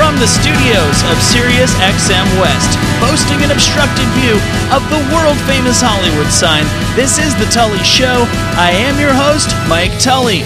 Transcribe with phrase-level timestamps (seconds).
[0.00, 4.32] From the studios of Sirius XM West, boasting an obstructed view
[4.72, 6.64] of the world famous Hollywood sign,
[6.96, 8.24] this is The Tully Show.
[8.56, 10.40] I am your host, Mike Tully.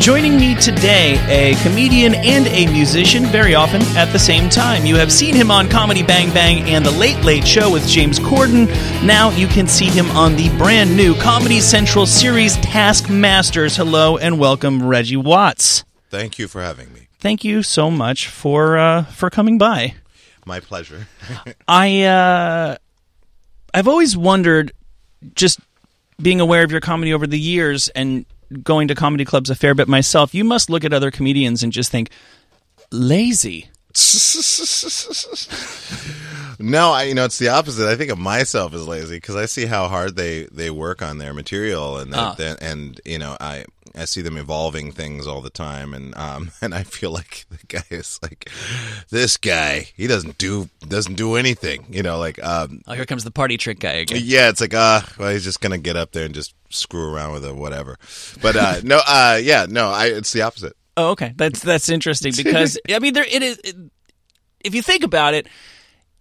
[0.00, 4.86] Joining me today, a comedian and a musician, very often at the same time.
[4.86, 8.20] You have seen him on Comedy Bang Bang and The Late Late Show with James
[8.20, 8.68] Corden.
[9.04, 13.76] Now you can see him on the brand new Comedy Central series Taskmasters.
[13.76, 15.82] Hello and welcome, Reggie Watts.
[16.08, 16.91] Thank you for having me.
[17.22, 19.94] Thank you so much for uh, for coming by.
[20.44, 21.06] My pleasure.
[21.68, 22.76] I uh,
[23.72, 24.72] I've always wondered,
[25.36, 25.60] just
[26.20, 28.26] being aware of your comedy over the years and
[28.64, 30.34] going to comedy clubs a fair bit myself.
[30.34, 32.10] You must look at other comedians and just think
[32.90, 33.68] lazy.
[36.58, 37.88] no, I you know it's the opposite.
[37.88, 41.18] I think of myself as lazy because I see how hard they they work on
[41.18, 42.34] their material and Ah.
[42.38, 43.64] that, and you know I
[43.96, 47.58] I see them evolving things all the time and um and I feel like the
[47.66, 48.50] guy is like
[49.10, 53.24] this guy he doesn't do doesn't do anything you know like um Oh, here comes
[53.24, 54.20] the party trick guy again.
[54.24, 57.32] yeah it's like uh well he's just gonna get up there and just screw around
[57.32, 57.98] with it whatever
[58.40, 61.32] but uh no uh yeah no I it's the opposite Oh, okay.
[61.36, 63.58] That's that's interesting because I mean, there it is.
[63.64, 63.74] It,
[64.62, 65.46] if you think about it,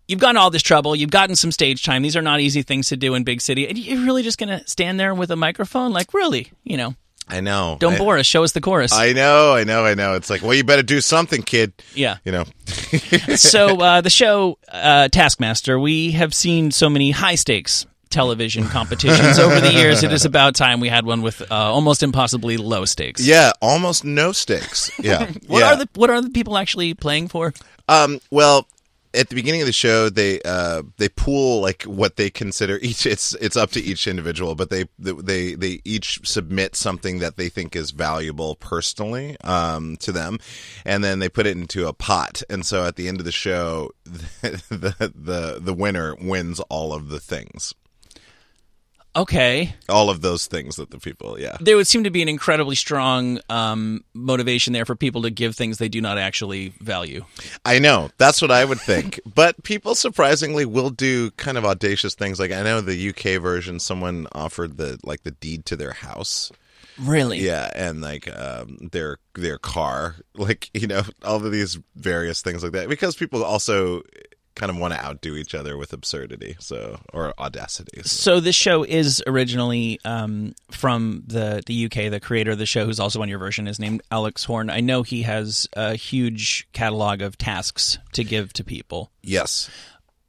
[0.08, 0.96] you've gotten all this trouble.
[0.96, 2.04] You've gotten some stage time.
[2.04, 3.68] These are not easy things to do in big city.
[3.68, 6.96] And you're really just going to stand there with a microphone, like really, you know?
[7.28, 8.26] I know Don't I- bore us.
[8.26, 8.92] Show us the chorus.
[8.94, 10.16] I know, I know, I know.
[10.16, 11.72] It's like, well, you better do something, kid.
[11.96, 12.18] yeah.
[12.26, 12.44] You know,
[13.36, 19.40] so uh, the show uh, Taskmaster, we have seen so many high stakes television competitions
[19.40, 20.04] over the years.
[20.04, 23.26] It is about time we had one with uh, almost impossibly low stakes.
[23.26, 24.92] yeah, almost no stakes.
[25.00, 25.72] Yeah, What yeah.
[25.74, 27.54] are the What are the people actually playing for?
[27.88, 28.68] um, well,
[29.14, 33.06] at the beginning of the show, they uh, they pool like what they consider each.
[33.06, 37.50] It's it's up to each individual, but they they they each submit something that they
[37.50, 40.40] think is valuable personally um, to them,
[40.86, 42.42] and then they put it into a pot.
[42.50, 47.10] And so at the end of the show, the the the winner wins all of
[47.10, 47.74] the things,
[49.16, 49.76] Okay.
[49.90, 51.40] all of those things that the people.
[51.40, 51.58] Yeah.
[51.60, 55.56] there would seem to be an incredibly strong um, motivation there for people to give
[55.56, 57.26] things they do not actually value.
[57.66, 58.10] I know.
[58.18, 59.20] That's what I would think.
[59.36, 62.40] but people surprisingly will do kind of audacious things.
[62.40, 66.52] Like I know the UK version, someone offered the like the deed to their house.
[67.00, 67.40] Really?
[67.40, 72.64] Yeah, and like um, their their car, like you know, all of these various things
[72.64, 72.90] like that.
[72.90, 74.04] Because people also
[74.56, 78.02] kind of want to outdo each other with absurdity, so or audacity.
[78.04, 78.32] So.
[78.32, 82.12] So this show is originally um, from the the UK.
[82.12, 84.70] The creator of the show, who's also on your version, is named Alex Horne.
[84.70, 89.12] I know he has a huge catalog of tasks to give to people.
[89.24, 89.70] Yes,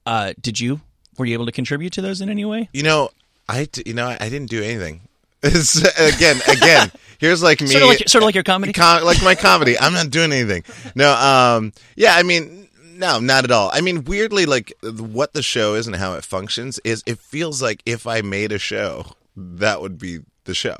[0.06, 0.80] Uh, did you?
[1.18, 2.68] Were you able to contribute to those in any way?
[2.72, 3.10] you know,
[3.48, 5.02] I you know I didn't do anything.
[5.44, 8.72] Again, again, here's like me, Sort of like sort of like your comedy.
[8.72, 9.76] Com- like my comedy.
[9.76, 10.62] I'm not doing anything.
[10.94, 13.70] No, um, yeah, I mean, no, not at all.
[13.72, 17.62] I mean, weirdly, like what the show is and how it functions is it feels
[17.62, 20.76] like if I made a show, that would be the show.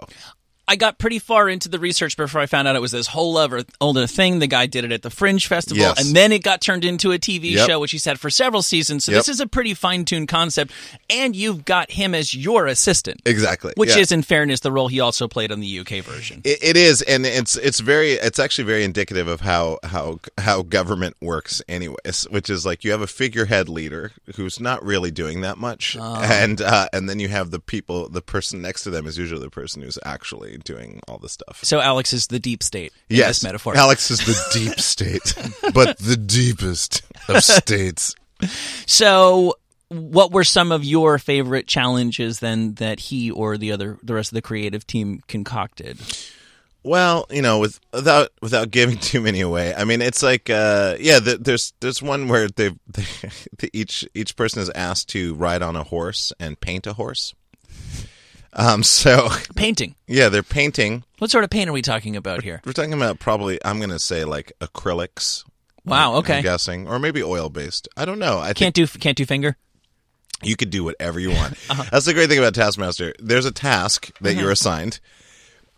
[0.72, 3.37] I got pretty far into the research before I found out it was this whole
[3.37, 4.38] other older thing.
[4.38, 6.03] The guy did it at the Fringe Festival, Yes.
[6.03, 7.66] and then it got turned into a TV Yep.
[7.69, 9.05] show, which he said for several seasons.
[9.05, 9.19] So Yep.
[9.19, 10.72] this is a pretty fine tuned concept,
[11.11, 13.75] and you've got him as your assistant, Exactly.
[13.77, 13.99] which yeah.
[13.99, 16.41] is, in fairness, the role he also played on the UK version.
[16.43, 20.62] It, it is, and it's it's very it's actually very indicative of how how how
[20.62, 22.27] government works, anyways.
[22.31, 26.62] Which is like you have a figurehead leader who's not really doing that much, and
[26.62, 28.09] uh, and then you have the people.
[28.09, 31.61] The person next to them is usually the person who's actually doing all the stuff.
[31.62, 32.93] So Alex is the deep state.
[33.09, 33.77] Yes, this metaphor.
[33.77, 35.34] Alex is the deep state,
[35.73, 38.15] but the deepest of states.
[38.87, 39.55] So,
[39.89, 44.32] what were some of your favorite challenges then that he or the other the rest
[44.32, 45.99] of the creative team concocted?
[46.85, 49.75] Well, you know, with without without giving too many away.
[49.75, 53.05] I mean, it's like, uh, yeah, the, there's there's one where they, they
[53.58, 57.35] the, each each person is asked to ride on a horse and paint a horse.
[58.54, 59.94] Um, so Painting.
[60.06, 61.04] yeah, they're painting.
[61.19, 62.60] What sort of paint are we talking about here?
[62.66, 65.44] We're talking about probably I'm going to say like acrylics.
[65.84, 66.12] Wow.
[66.12, 66.43] I'm Okay.
[66.43, 67.88] guessing, or maybe oil based.
[67.96, 68.38] I don't know.
[68.38, 69.56] I Can't do can't do finger.
[70.43, 71.54] you could do whatever you want.
[71.70, 71.84] Uh-huh.
[71.90, 73.14] That's the great thing about Taskmaster.
[73.19, 75.00] There's a task that you're assigned,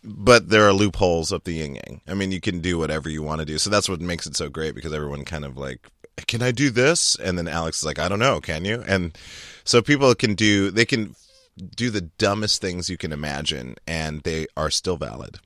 [0.03, 2.01] but there are loopholes up the yin yang.
[2.09, 3.59] I mean, you can do whatever you want to do.
[3.59, 5.87] So that's what makes it so great because everyone kind of like
[6.27, 7.15] can I do this?
[7.17, 8.83] And then Alex is like, I don't know, can you?
[8.87, 9.17] And
[9.65, 11.15] so people can do, they can
[11.57, 15.39] do the dumbest things you can imagine, and they are still valid.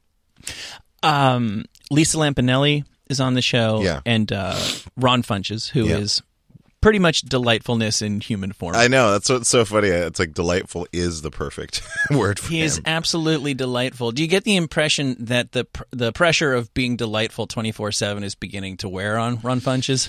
[1.03, 4.01] Um, Lisa Lampanelli is on the show, Yeah.
[4.05, 4.59] and uh,
[4.97, 6.57] Ron Funches, who is Yeah.
[6.81, 8.75] pretty much delightfulness in human form.
[8.75, 9.89] I know that's what's so funny.
[9.89, 14.11] It's like delightful is the perfect word for he is absolutely delightful.
[14.13, 17.93] Do you get the impression that the pr- the pressure of being delightful twenty four
[17.93, 20.09] seven is beginning to wear on Ron Funches?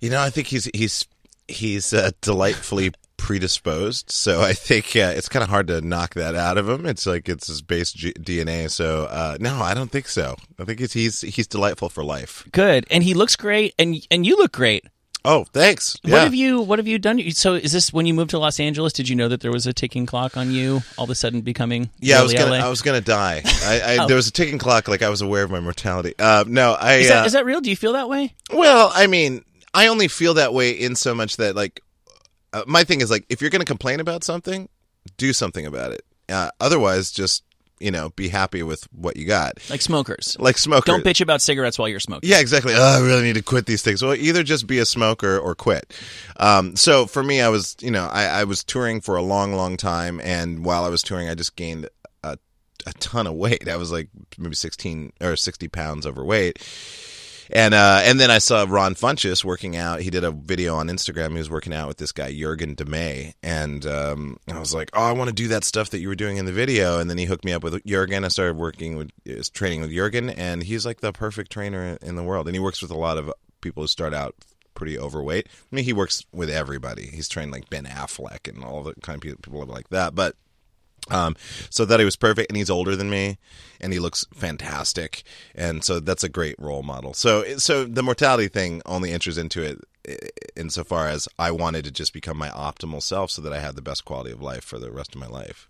[0.00, 1.06] You know, I think he's he's
[1.48, 4.10] he's uh, delightfully predisposed.
[4.10, 6.86] So I think uh, it's kind of hard to knock that out of him.
[6.86, 8.70] It's like it's his base G- DNA.
[8.70, 10.36] So uh, no, I don't think so.
[10.58, 12.46] I think it's, he's he's delightful for life.
[12.52, 14.84] Good, and he looks great, and and you look great.
[15.24, 15.98] Oh, thanks.
[16.04, 17.20] What have you What have you done?
[17.32, 18.92] So is this when you moved to Los Angeles?
[18.94, 21.40] Did you know that there was a ticking clock on you all of a sudden
[21.42, 22.52] becoming Yeah, I was gonna.
[22.52, 22.56] LA?
[22.64, 23.42] I was gonna die.
[23.44, 24.06] I, I Oh.
[24.06, 24.88] there was a ticking clock.
[24.88, 26.14] Like I was aware of my mortality.
[26.18, 26.94] Uh, no, I.
[26.94, 27.60] Is that, uh, is that real?
[27.60, 28.32] Do you feel that way?
[28.52, 29.44] Well, I mean,
[29.74, 31.82] I only feel that way in so much that like
[32.52, 34.68] uh, my thing is like if you're going to complain about something,
[35.16, 36.04] do something about it.
[36.28, 37.44] Uh, otherwise, just
[37.80, 39.58] you know, be happy with what you got.
[39.70, 40.36] Like smokers.
[40.38, 40.86] Like smoker.
[40.86, 42.28] Don't bitch about cigarettes while you're smoking.
[42.28, 42.74] Yeah, exactly.
[42.76, 44.02] Oh, I really need to quit these things.
[44.02, 45.94] Well, either just be a smoker or quit.
[46.38, 49.52] Um, so for me, I was, you know, I, I was touring for a long,
[49.52, 51.88] long time, and while I was touring, I just gained
[52.24, 52.38] a,
[52.86, 53.68] a ton of weight.
[53.68, 56.58] I was like maybe sixteen or sixty pounds overweight.
[57.50, 60.00] And uh, and then I saw Ron Funches working out.
[60.00, 61.32] He did a video on Instagram.
[61.32, 65.02] He was working out with this guy Jurgen DeMay, and um, I was like, "Oh,
[65.02, 67.18] I want to do that stuff that you were doing in the video." And then
[67.18, 68.24] he hooked me up with Jurgen.
[68.24, 72.16] I started working with uh, training with Jurgen, and he's like the perfect trainer in
[72.16, 72.46] the world.
[72.46, 74.34] And he works with a lot of people who start out
[74.74, 75.48] pretty overweight.
[75.50, 77.06] I mean, he works with everybody.
[77.06, 80.14] He's trained like Ben Affleck and all the kind of people like that.
[80.14, 80.36] But
[81.10, 81.36] um,
[81.70, 83.38] so that he was perfect, and he's older than me,
[83.80, 85.22] and he looks fantastic,
[85.54, 87.14] and so that's a great role model.
[87.14, 89.78] So, so the mortality thing only enters into it
[90.56, 93.82] insofar as I wanted to just become my optimal self, so that I had the
[93.82, 95.68] best quality of life for the rest of my life.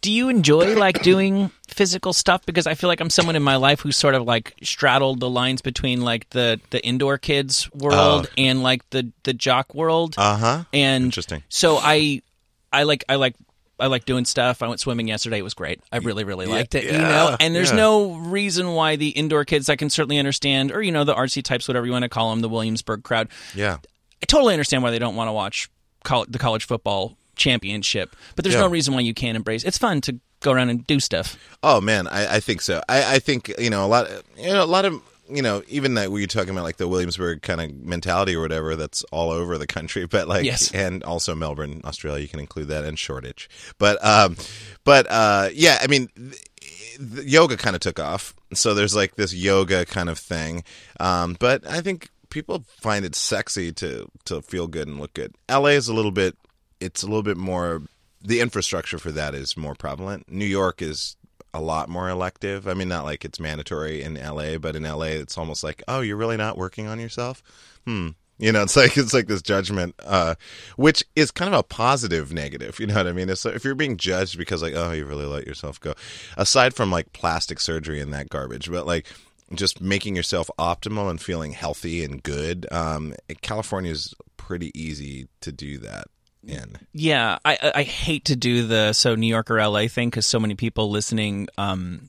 [0.00, 2.44] Do you enjoy like doing physical stuff?
[2.46, 5.28] Because I feel like I'm someone in my life who's sort of like straddled the
[5.28, 10.14] lines between like the the indoor kids world and like the the jock world.
[10.16, 10.64] Uh huh.
[10.72, 11.42] and Interesting.
[11.50, 12.22] So I
[12.72, 13.34] I like I like
[13.80, 14.62] I like doing stuff.
[14.62, 15.38] I went swimming yesterday.
[15.38, 15.80] It was great.
[15.92, 16.84] I really, really liked it.
[16.84, 17.76] you know, and there's yeah.
[17.76, 21.42] no reason why the indoor kids I can certainly understand, or you know, the artsy
[21.42, 23.28] types, whatever you want to call them, the Williamsburg crowd.
[23.54, 23.78] Yeah.
[24.22, 25.68] I totally understand why they don't want to watch
[26.02, 28.62] col- the college football championship, but there's Yeah.
[28.62, 29.62] no reason why you can't embrace.
[29.64, 31.36] It's fun to go around and do stuff.
[31.62, 32.82] Oh man, I, I think so.
[32.88, 34.08] I, I think you know a lot.
[34.36, 36.88] You know a lot of you know even that we were talking about like the
[36.88, 40.72] Williamsburg kind of mentality or whatever that's all over the country, but like Yes.
[40.72, 42.22] and also Melbourne, Australia.
[42.22, 43.48] You can include that and Shoreditch,
[43.78, 44.36] but um,
[44.84, 46.08] but uh, yeah, I mean.
[47.24, 50.64] Yoga kind of took off, so there's like this yoga kind of thing.
[50.98, 55.32] Um, but I think people find it sexy to to feel good and look good.
[55.48, 56.36] LA is a little bit,
[56.80, 57.82] it's a little bit more.
[58.20, 60.28] The infrastructure for that is more prevalent.
[60.28, 61.16] New York is
[61.54, 62.66] a lot more elective.
[62.68, 66.00] I mean, not like it's mandatory in LA, but in LA, it's almost like, oh,
[66.00, 67.42] you're really not working on yourself.
[67.84, 68.10] Hmm.
[68.38, 70.34] You know, it's like it's like this judgment, uh,
[70.76, 72.78] which is kind of a positive negative.
[72.78, 73.28] You know what I mean?
[73.28, 75.94] It's if you're being judged because like, oh, you really let yourself go.
[76.36, 79.06] Aside from like plastic surgery and that garbage, but like
[79.54, 82.66] just making yourself optimal and feeling healthy and good.
[82.70, 86.06] Um, California is pretty easy to do that
[86.48, 86.76] in.
[86.92, 90.26] Yeah, I I- I hate to do the so New York or LA thing because
[90.26, 92.08] so many people listening um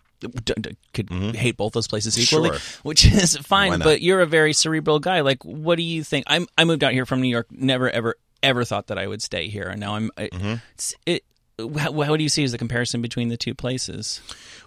[0.93, 2.57] could hate both those places equally, Mm-hmm.
[2.57, 2.79] Sure.
[2.83, 3.79] which is fine.
[3.79, 5.21] But you're a very cerebral guy.
[5.21, 6.25] Like, what do you think?
[6.27, 7.47] I'm I moved out here from New York.
[7.51, 10.11] Never ever ever thought that I would stay here, and now I'm.
[10.17, 10.53] I, Mm-hmm.
[11.05, 11.23] it.
[11.77, 14.21] How, how do you see as the comparison between the two places?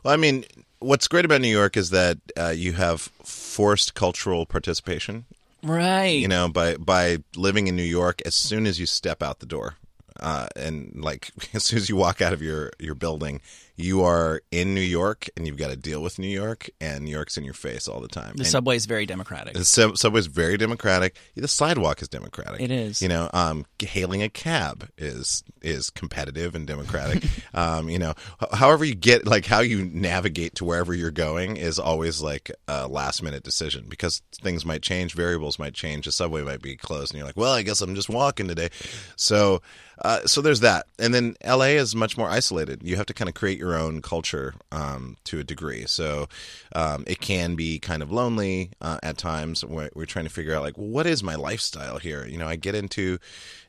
[0.05, 0.45] Well, I mean,
[0.79, 5.25] what's great about New York is that uh, you have forced cultural participation.
[5.63, 6.19] Right.
[6.21, 9.47] You know, by by living in New York, as soon as you step out the
[9.47, 9.77] door,
[10.23, 13.41] uh, and like as soon as you walk out of your your building,
[13.77, 17.11] you are in New York, and you've got to deal with New York, and New
[17.11, 18.35] York's in your face all the time.
[18.37, 19.55] the And- subway is very democratic.
[19.55, 21.17] the sub- is very democratic.
[21.35, 22.61] The sidewalk is democratic.
[22.61, 23.03] It is.
[23.03, 27.25] You know, um, hailing a cab is is competitive and democratic.
[27.55, 28.15] um, you know,
[28.53, 32.87] however you get, like how you navigate to wherever you're going is always like a
[32.89, 36.05] last minute decision because things might change, variables might change.
[36.05, 38.69] The subway might be closed, and you're like, well, I guess I'm just walking today.
[39.17, 39.63] So,
[40.03, 40.87] uh, so there's that.
[40.99, 42.83] And then LA is much more isolated.
[42.83, 45.87] You have to kind of create your own culture um, to a degree.
[45.87, 46.29] So
[46.75, 49.65] um, it can be kind of lonely uh, at times.
[49.65, 52.27] We're, we're trying to figure out like, well, what is my lifestyle here?
[52.27, 53.19] You know, I get into,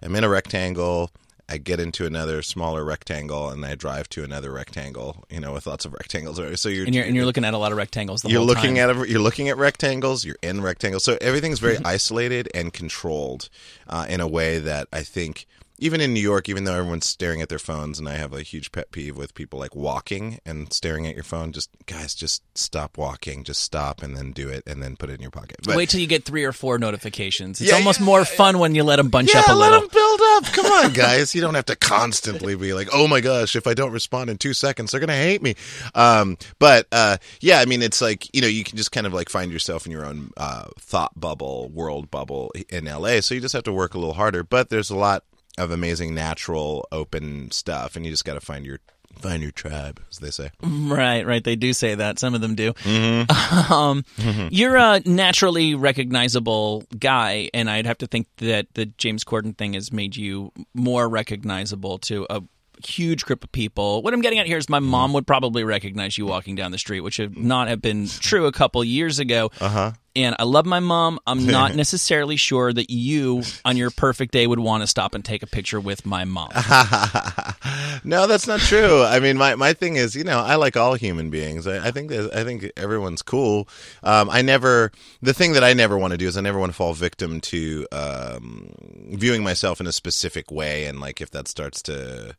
[0.02, 1.12] I'm in a rectangle.
[1.50, 5.68] I get into another smaller rectangle and I drive to another rectangle, you know, with
[5.68, 6.38] lots of rectangles.
[6.60, 8.22] So you're And you're, and you're looking at a lot of rectangles.
[8.22, 8.90] The you're looking time.
[8.90, 10.24] at a, you're looking at rectangles.
[10.24, 13.50] You're in rectangles, so everything's very isolated and controlled
[13.88, 15.46] uh, in a way that I think.
[15.84, 18.42] Even in New York, even though everyone's staring at their phones, and I have a
[18.42, 21.52] huge pet peeve with people like walking and staring at your phone.
[21.52, 23.44] Just guys, just stop walking.
[23.44, 25.58] Just stop and then do it, and then put it in your pocket.
[25.66, 27.60] But, Wait till you get three or four notifications.
[27.60, 29.72] It's Yeah, almost yeah, more fun when you let them bunch yeah, up a let
[29.74, 29.82] little.
[29.82, 30.44] them build up.
[30.54, 31.36] Come on, guys.
[31.36, 34.38] You don't have to constantly be like, "Oh my gosh, if I don't respond in
[34.38, 35.56] two seconds, they're gonna hate me."
[35.96, 39.14] Um, but uh, yeah, I mean, it's like you know, you can just kind of
[39.14, 43.20] like find yourself in your own uh, thought bubble, world bubble in LA.
[43.20, 44.46] So you just have to work a little harder.
[44.46, 45.26] But there's a lot
[45.58, 48.80] of amazing natural, open stuff, and you just got to find your
[49.20, 50.50] find your tribe, as they say.
[50.64, 51.44] Right, right.
[51.44, 52.18] They do say that.
[52.18, 52.74] Some of them do.
[52.74, 53.74] Mm-hmm.
[53.74, 54.04] Um,
[54.50, 59.74] You're a naturally recognizable guy, and I'd have to think that the James Corden thing
[59.74, 62.42] has made you more recognizable to a
[62.86, 64.02] huge group of people.
[64.02, 64.88] What I'm getting at here is my Mm-hmm.
[64.90, 68.48] mom would probably recognize you walking down the street, which would not have been true
[68.48, 69.52] a couple years ago.
[69.62, 69.92] Uh Uh-huh.
[70.16, 71.20] And I love my mom.
[71.26, 75.26] I'm not necessarily sure that you, on your perfect day, would want to stop and
[75.26, 76.50] take a picture with my mom.
[78.04, 79.04] no, that's not true.
[79.04, 81.68] I mean, my, my thing is, you know, I like all human beings.
[81.68, 83.68] I, I think I think everyone's cool.
[84.04, 84.92] Um, I never
[85.22, 87.42] the thing that I never want to do is I never want to fall victim
[87.42, 88.74] to um,
[89.10, 92.36] viewing myself in a specific way, and like if that starts to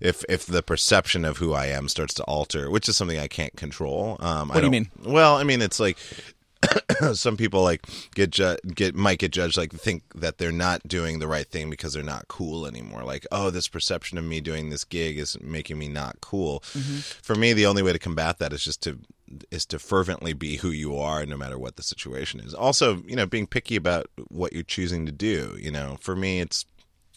[0.00, 3.28] if if the perception of who I am starts to alter, which is something I
[3.28, 4.16] can't control.
[4.20, 4.88] Um, What do you mean?
[5.04, 5.96] Well, I mean, it's like
[7.12, 11.18] some people like get ju- get might get judged like think that they're not doing
[11.18, 13.02] the right thing because they're not cool anymore.
[13.04, 16.60] Like oh this perception of me doing this gig is making me not cool.
[16.72, 16.98] Mm-hmm.
[17.22, 18.98] For me the only way to combat that is just to
[19.50, 22.54] is to fervently be who you are no matter what the situation is.
[22.54, 25.96] Also you know being picky about what you're choosing to do you know.
[26.00, 26.64] For me it's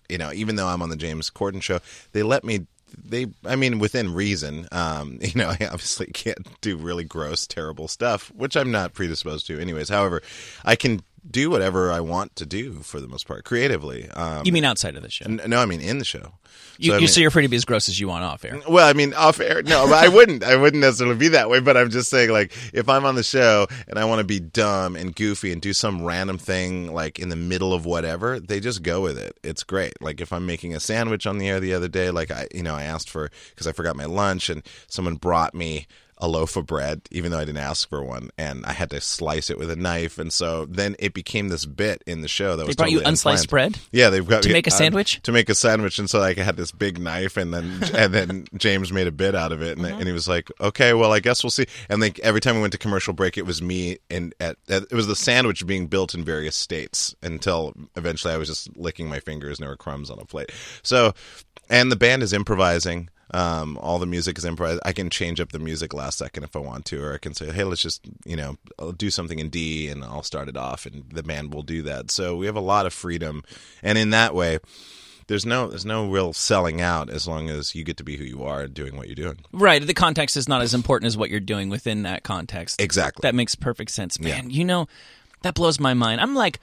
[0.09, 1.79] you know, even though I'm on the James Corden show,
[2.11, 2.67] they let me.
[2.97, 4.67] They, I mean, within reason.
[4.71, 9.47] Um, you know, I obviously can't do really gross, terrible stuff, which I'm not predisposed
[9.47, 9.89] to, anyways.
[9.89, 10.21] However,
[10.63, 14.09] I can do whatever I want to do for the most part, creatively.
[14.11, 15.25] Um, You mean outside of the show?
[15.25, 16.33] n- no, I mean in the show.
[16.77, 18.43] You, I you mean- so you're free to be as gross as you want off
[18.45, 18.59] air.
[18.69, 19.63] well, I mean, off air.
[19.63, 20.43] No, but I wouldn't.
[20.43, 21.59] I wouldn't necessarily be that way.
[21.59, 24.39] But I'm just saying, like, if I'm on the show and I want to be
[24.39, 28.59] dumb and goofy and do some random thing, like in the middle of whatever, they
[28.59, 29.37] just go with it.
[29.43, 29.93] It's great.
[30.01, 32.63] Like if I'm making a sandwich on the air the other day, like I, you
[32.63, 36.55] know, I asked for because I forgot my lunch and someone brought me a loaf
[36.55, 39.57] of bread, even though I didn't ask for one, and I had to slice it
[39.57, 42.67] with a knife, and so then it became this bit in the show that They
[42.67, 43.49] was brought you unsliced unplanned.
[43.49, 43.79] bread?
[43.91, 45.19] Yeah, they've got To make a sandwich?
[45.23, 48.13] to make a sandwich, and so like I had this big knife, and then and
[48.13, 49.97] then James made a bit out of it, and, Mm-hmm.
[49.99, 52.61] and he was like, "Okay, well, I guess we'll see." And like every time we
[52.61, 55.87] went to commercial break, it was me, and at, at it was the sandwich being
[55.87, 59.75] built in various states until eventually I was just licking my fingers, and there were
[59.77, 60.51] crumbs on a plate.
[60.81, 61.13] So,
[61.69, 63.09] and the band is improvising.
[63.33, 64.81] Um, all the music is improvised.
[64.85, 67.33] I can change up the music last second if I want to, or I can
[67.33, 70.55] say, "Hey, let's just you know I'll do something in D and I'll start it
[70.57, 72.11] off," and the band will do that.
[72.11, 73.43] So we have a lot of freedom,
[73.81, 74.59] and in that way,
[75.27, 78.23] there's no there's no real selling out as long as you get to be who
[78.23, 79.39] you are and doing what you're doing.
[79.51, 79.85] Right.
[79.85, 82.79] The context is not as important as what you're doing within that context.
[82.79, 83.21] Exactly.
[83.23, 84.51] That makes perfect sense, man.
[84.51, 84.87] You know,
[85.41, 86.21] that blows my mind.
[86.21, 86.59] I'm like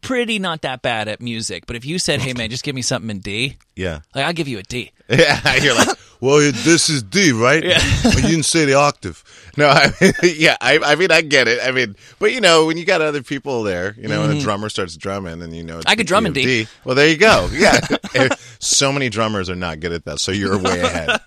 [0.00, 2.82] pretty not that bad at music, but if you said, "Hey, man, just give me
[2.82, 4.00] something in D," Yeah.
[4.14, 4.90] like I'll give you a D.
[5.12, 5.88] Yeah, you're like,
[6.20, 7.62] well, this is D, right?
[7.64, 7.80] Yeah.
[8.04, 9.22] you didn't say the octave.
[9.56, 11.58] No, I mean, yeah, I, I mean, I get it.
[11.62, 14.40] I mean, but you know, when you got other people there, you know, and a
[14.40, 15.90] drummer starts drumming, and you know, it's Mm-hmm.
[15.92, 16.66] I could drum the in of D.
[16.84, 17.48] Well, there you go.
[17.52, 17.78] Yeah,
[18.60, 21.20] so many drummers are not good at that, so you're way ahead.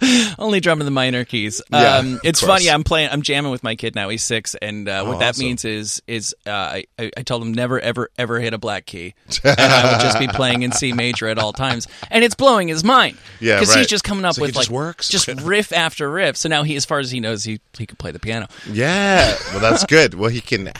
[0.38, 1.62] Only drum in the minor keys.
[1.70, 2.70] Yeah, um, it's funny.
[2.70, 3.10] I'm playing.
[3.10, 4.08] I'm jamming with my kid now.
[4.08, 5.44] He's six, and uh, what that awesome.
[5.44, 9.14] means is is uh, I, I told him never ever ever hit a black key,
[9.44, 12.68] and I would just be playing in C major at all times, and it's blowing
[12.68, 13.16] his mind.
[13.40, 15.08] Yeah, because he's just coming up with it just like works.
[15.08, 16.36] just riff after riff.
[16.36, 18.48] So now he, as far as he knows, he he can play the piano.
[18.70, 20.14] Yeah, well, that's good.
[20.14, 20.72] Well, he can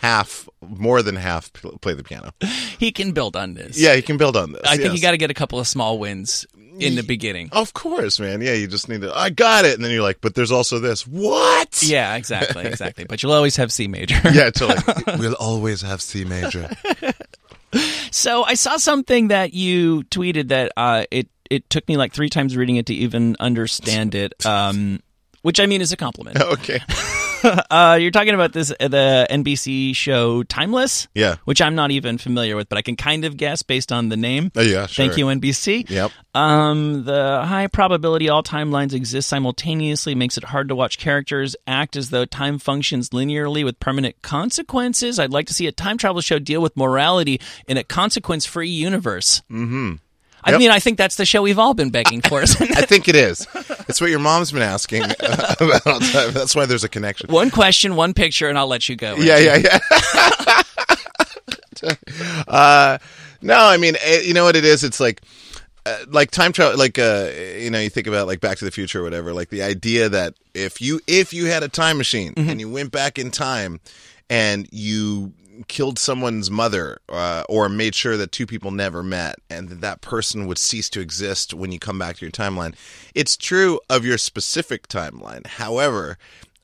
[0.00, 2.32] half, more than half, play the piano.
[2.78, 3.80] He can build on this.
[3.80, 4.62] Yeah, he can build on this.
[4.64, 4.94] I think yes.
[4.96, 6.46] you got to get a couple of small wins
[6.78, 7.48] in the beginning.
[7.52, 8.40] Of course, man.
[8.40, 9.16] Yeah, you just need to.
[9.16, 11.06] I got it, and then you're like, but there's also this.
[11.06, 11.82] What?
[11.82, 13.04] Yeah, exactly, exactly.
[13.04, 14.20] But you'll always have C major.
[14.32, 16.68] Yeah, to like, we'll always have C major.
[18.10, 22.30] So I saw something that you tweeted that uh, it it took me like three
[22.30, 24.44] times reading it to even understand it.
[24.46, 25.00] Um,
[25.42, 26.40] which I mean is a compliment.
[26.40, 26.80] Okay.
[27.70, 31.36] Uh, you're talking about this uh, the NBC show Timeless, Yeah.
[31.44, 34.16] which I'm not even familiar with, but I can kind of guess based on the
[34.16, 34.50] name.
[34.56, 35.06] Oh, yeah, sure.
[35.06, 35.88] Thank you, NBC.
[35.90, 36.10] Yep.
[36.34, 41.96] Um, the high probability all timelines exist simultaneously makes it hard to watch characters act
[41.96, 45.18] as though time functions linearly with permanent consequences.
[45.18, 48.70] I'd like to see a time travel show deal with morality in a consequence free
[48.70, 49.42] universe.
[49.50, 49.94] Mm-hmm.
[50.46, 50.58] I Yep.
[50.60, 52.42] mean, I think that's the show we've all been begging for.
[52.42, 52.76] isn't it?
[52.76, 53.46] I think it is.
[53.88, 56.32] It's what your mom's been asking about all time.
[56.32, 57.30] That's why there's a connection.
[57.32, 59.16] one question, one picture, and I'll let you go.
[59.16, 60.62] Yeah, yeah, yeah.
[62.48, 62.98] uh,
[63.42, 64.84] no, I mean, eh, you know what it is?
[64.84, 65.20] It's like,
[65.86, 68.70] uh, like time travel, like uh, you know, you think about like Back to the
[68.70, 69.32] Future or whatever.
[69.34, 72.90] Like the idea that if you if you had a time machine and you went
[72.90, 73.80] back in time
[74.30, 75.32] and you
[75.68, 80.00] killed someone's mother uh, or made sure that two people never met and that that
[80.00, 82.74] person would cease to exist when you come back to your timeline.
[83.14, 85.46] It's true of your specific timeline.
[85.46, 86.18] However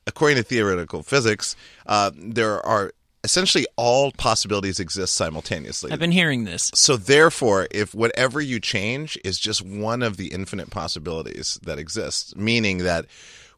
[0.07, 1.55] according to theoretical physics
[1.85, 2.91] uh, there are
[3.23, 5.91] essentially all possibilities exist simultaneously.
[5.91, 6.71] I've been hearing this.
[6.73, 12.35] so therefore, if whatever you change is just one of the infinite possibilities that exist,
[12.35, 13.05] meaning that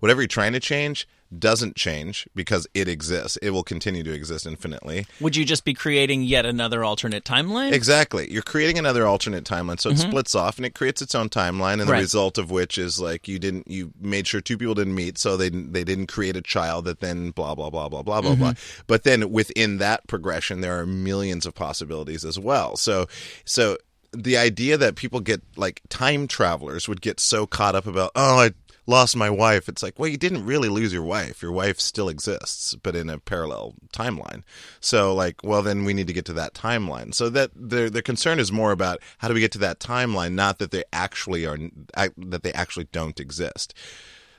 [0.03, 1.07] whatever you're trying to change
[1.39, 3.37] doesn't change because it exists.
[3.37, 5.05] It will continue to exist infinitely.
[5.21, 7.71] Would you just be creating yet another alternate timeline?
[7.71, 8.29] Exactly.
[8.29, 10.09] You're creating another alternate timeline, so it mm-hmm.
[10.09, 11.79] splits off and it creates its own timeline.
[11.79, 12.01] And the Right.
[12.01, 15.37] result of which is like you didn't, you made sure two people didn't meet, so
[15.37, 18.51] they they didn't create a child that then blah blah blah blah blah blah blah.
[18.51, 18.83] Mm-hmm.
[18.87, 22.75] But then within that progression, there are millions of possibilities as well.
[22.75, 23.07] So
[23.45, 23.77] so
[24.11, 28.39] the idea that people get like time travelers would get so caught up about oh
[28.39, 28.51] I
[28.85, 29.69] lost my wife.
[29.69, 31.41] It's like, well, you didn't really lose your wife.
[31.41, 34.43] Your wife still exists, but in a parallel timeline.
[34.79, 37.13] So, like, well, then we need to get to that timeline.
[37.13, 40.33] So that their their concern is more about how do we get to that timeline,
[40.33, 41.57] not that they actually are
[41.95, 43.73] that they actually don't exist.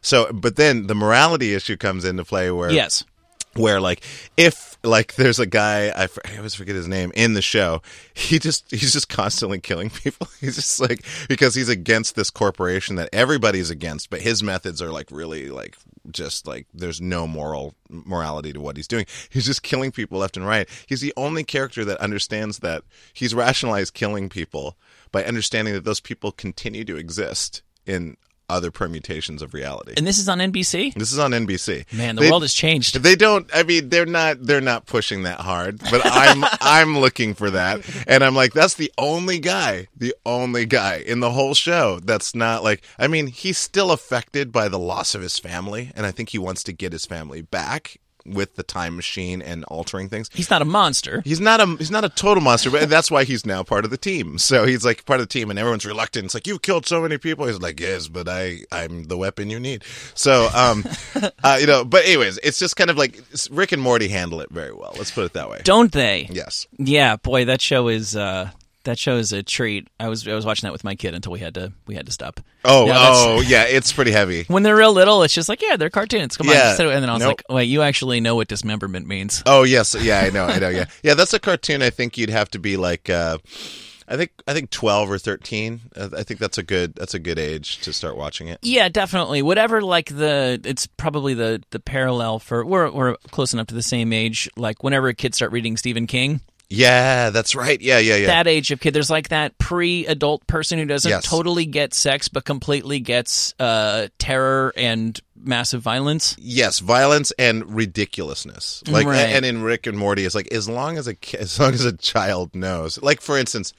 [0.00, 3.04] So, but then the morality issue comes into play where Yes.
[3.56, 4.02] Where like
[4.36, 7.82] if like there's a guy I, I always forget his name in the show
[8.12, 10.28] he just he's just constantly killing people.
[10.40, 14.90] He's just like because he's against this corporation that everybody's against but his methods are
[14.90, 15.76] like really like
[16.10, 19.06] just like there's no moral morality to what he's doing.
[19.30, 20.68] He's just killing people left and right.
[20.86, 22.82] He's the only character that understands that
[23.12, 24.76] he's rationalized killing people
[25.12, 28.16] by understanding that those people continue to exist in
[28.48, 30.94] other permutations of reality And this is on NBC?
[30.94, 31.90] this is on NBC.
[31.92, 33.02] Man, the They- world has changed.
[33.02, 33.48] they don't.
[33.54, 34.44] I mean, they're not.
[34.44, 35.78] They're not pushing that hard.
[35.90, 36.44] But I'm.
[36.60, 41.20] I'm looking for that, and I'm like, that's the only guy, the only guy in
[41.20, 42.82] the whole show that's not like.
[42.98, 46.38] I mean, he's still affected by the loss of his family, and I think he
[46.38, 50.30] wants to get his family back with the time machine and altering things.
[50.32, 51.22] He's not a monster.
[51.24, 53.90] He's not a he's not a total monster, but that's why he's now part of
[53.90, 54.38] the team.
[54.38, 56.26] So he's like part of the team, and everyone's reluctant.
[56.26, 57.46] It's like you've killed so many people.
[57.46, 59.84] He's like, yes, but I I'm the weapon you need.
[60.14, 60.84] So um,
[61.44, 64.50] uh, you know, but anyways, it's just kind of like Rick and Morty handle it
[64.50, 64.94] very well.
[64.96, 65.60] Let's put it that way.
[65.64, 66.28] Don't they?
[66.30, 66.66] Yes.
[66.78, 68.50] Yeah, boy, that show is uh
[68.84, 69.88] that show is a treat.
[70.00, 72.06] I was I was watching that with my kid until we had to we had
[72.06, 72.40] to stop.
[72.64, 74.44] Oh Yeah, oh yeah, it's pretty heavy.
[74.48, 76.36] When they're real little, it's just like, yeah, they're cartoons.
[76.36, 76.54] Come on.
[76.54, 76.74] Yeah.
[76.76, 77.28] sit- And then I was Nope.
[77.48, 79.42] like, wait, you actually know what dismemberment means.
[79.46, 81.14] Oh yes, yeah, I know, I know, yeah, yeah.
[81.14, 81.82] That's a cartoon.
[81.82, 83.10] I think you'd have to be like.
[83.10, 83.38] Uh,
[84.06, 85.80] I think I think twelve or thirteen.
[85.96, 88.58] I think that's a good that's a good age to start watching it.
[88.60, 89.40] Yeah, definitely.
[89.40, 93.82] Whatever, like the, it's probably the the parallel for we're we're close enough to the
[93.82, 94.46] same age.
[94.58, 96.42] Like whenever kids start reading Stephen King,
[96.74, 97.80] Yeah, that's right.
[97.80, 98.26] Yeah, yeah, yeah.
[98.26, 101.24] that age of kid, there's like that pre-adult person who doesn't Yes.
[101.24, 106.34] totally get sex, but completely gets uh, terror and massive violence.
[106.38, 108.82] yes, violence and ridiculousness.
[108.88, 109.18] Like, Right.
[109.18, 111.96] and in Rick and Morty, it's like as long as a as long as a
[111.96, 113.00] child knows.
[113.02, 113.72] Like, for instance,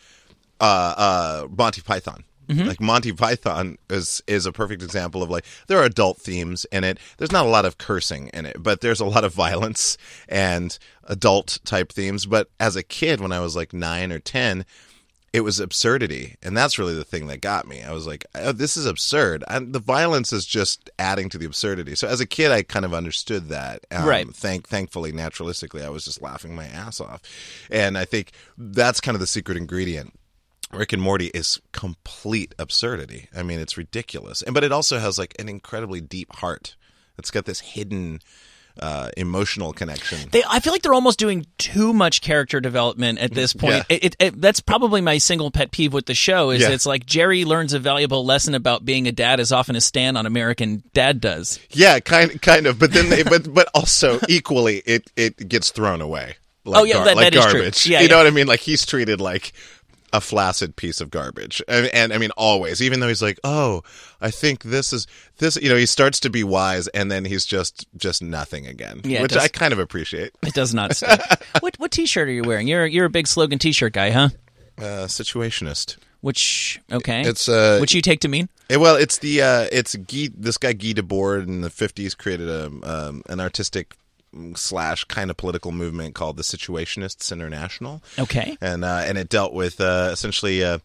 [0.59, 2.23] uh, uh, Monty Python.
[2.47, 6.83] Like Monty Python is is a perfect example of like there are adult themes in
[6.83, 6.99] it.
[7.17, 9.97] There's not a lot of cursing in it, but there's a lot of violence
[10.29, 12.25] and adult type themes.
[12.25, 14.65] But as a kid, when I was like nine or ten,
[15.35, 17.83] it was absurdity, and that's really the thing that got me.
[17.83, 21.45] I was like, oh, "This is absurd." And the violence is just adding to the
[21.45, 21.93] absurdity.
[21.95, 23.85] So as a kid, I kind of understood that.
[23.91, 24.33] Um, Right.
[24.33, 27.21] Thank, thankfully, naturalistically, I was just laughing my ass off,
[27.69, 30.13] and I think that's kind of the secret ingredient.
[30.71, 33.27] Rick and Morty is complete absurdity.
[33.35, 36.77] I mean, it's ridiculous, and but it also has like an incredibly deep heart.
[37.17, 38.21] It's got this hidden
[38.79, 40.19] uh, emotional connection.
[40.31, 43.75] They, I feel like they're almost doing too much character development at this point.
[43.75, 43.83] Yeah.
[43.89, 46.49] It, it, it, that's probably my single pet peeve with the show.
[46.49, 46.69] Is Yeah.
[46.71, 50.17] it's like Jerry learns a valuable lesson about being a dad as often as Stan
[50.17, 51.59] on American Dad does.
[51.71, 52.77] Yeah, kind kind of.
[52.79, 56.35] But then they but but also equally it it gets thrown away.
[56.65, 57.59] Like Oh, yeah, that- like that is true.
[57.61, 57.85] garbage.
[57.87, 58.47] Yeah, you know what I mean?
[58.47, 59.53] Like he's treated like
[60.15, 61.61] a flaccid piece of garbage.
[61.67, 63.81] And, and I mean always, even though he's like, "Oh,
[64.21, 67.45] I think this is this," you know, he starts to be wise and then he's
[67.45, 70.31] just just nothing again, Yeah, which does- I kind of appreciate.
[70.45, 71.01] It does not.
[71.59, 72.67] What what T-shirt are you wearing?
[72.67, 74.29] You're you're a big slogan T-shirt guy, huh?
[74.77, 75.97] Uh situationist.
[76.21, 78.49] Which okay, It's uh which you take to mean?
[78.69, 80.29] Eh, Well, it's the uh, it's Guy.
[80.35, 83.95] This guy Guy Debord in the fifties created a um, an artistic
[84.55, 88.01] slash kind of political movement called the Situationists International.
[88.19, 88.57] Okay.
[88.61, 90.63] and uh, and it dealt with uh, essentially.
[90.63, 90.79] Uh,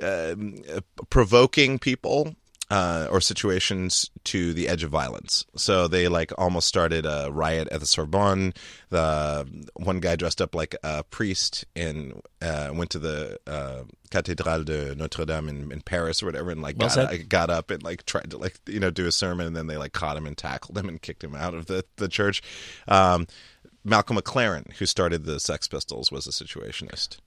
[0.00, 0.36] uh,
[1.10, 2.36] provoking people
[2.70, 5.46] uh, or situations to the edge of violence.
[5.56, 8.52] So they like almost started a riot at the Sorbonne.
[8.90, 14.64] The one guy dressed up like a priest and uh, went to the uh, Cathédrale
[14.64, 17.82] de Notre Dame in, in Paris or whatever, and like Well got, got up and
[17.82, 20.26] like tried to like you know do a sermon, and then they like caught him
[20.26, 22.42] and tackled him and kicked him out of the the church.
[22.86, 23.26] Um,
[23.84, 27.18] Malcolm McLaren, who started the Sex Pistols, was a situationist.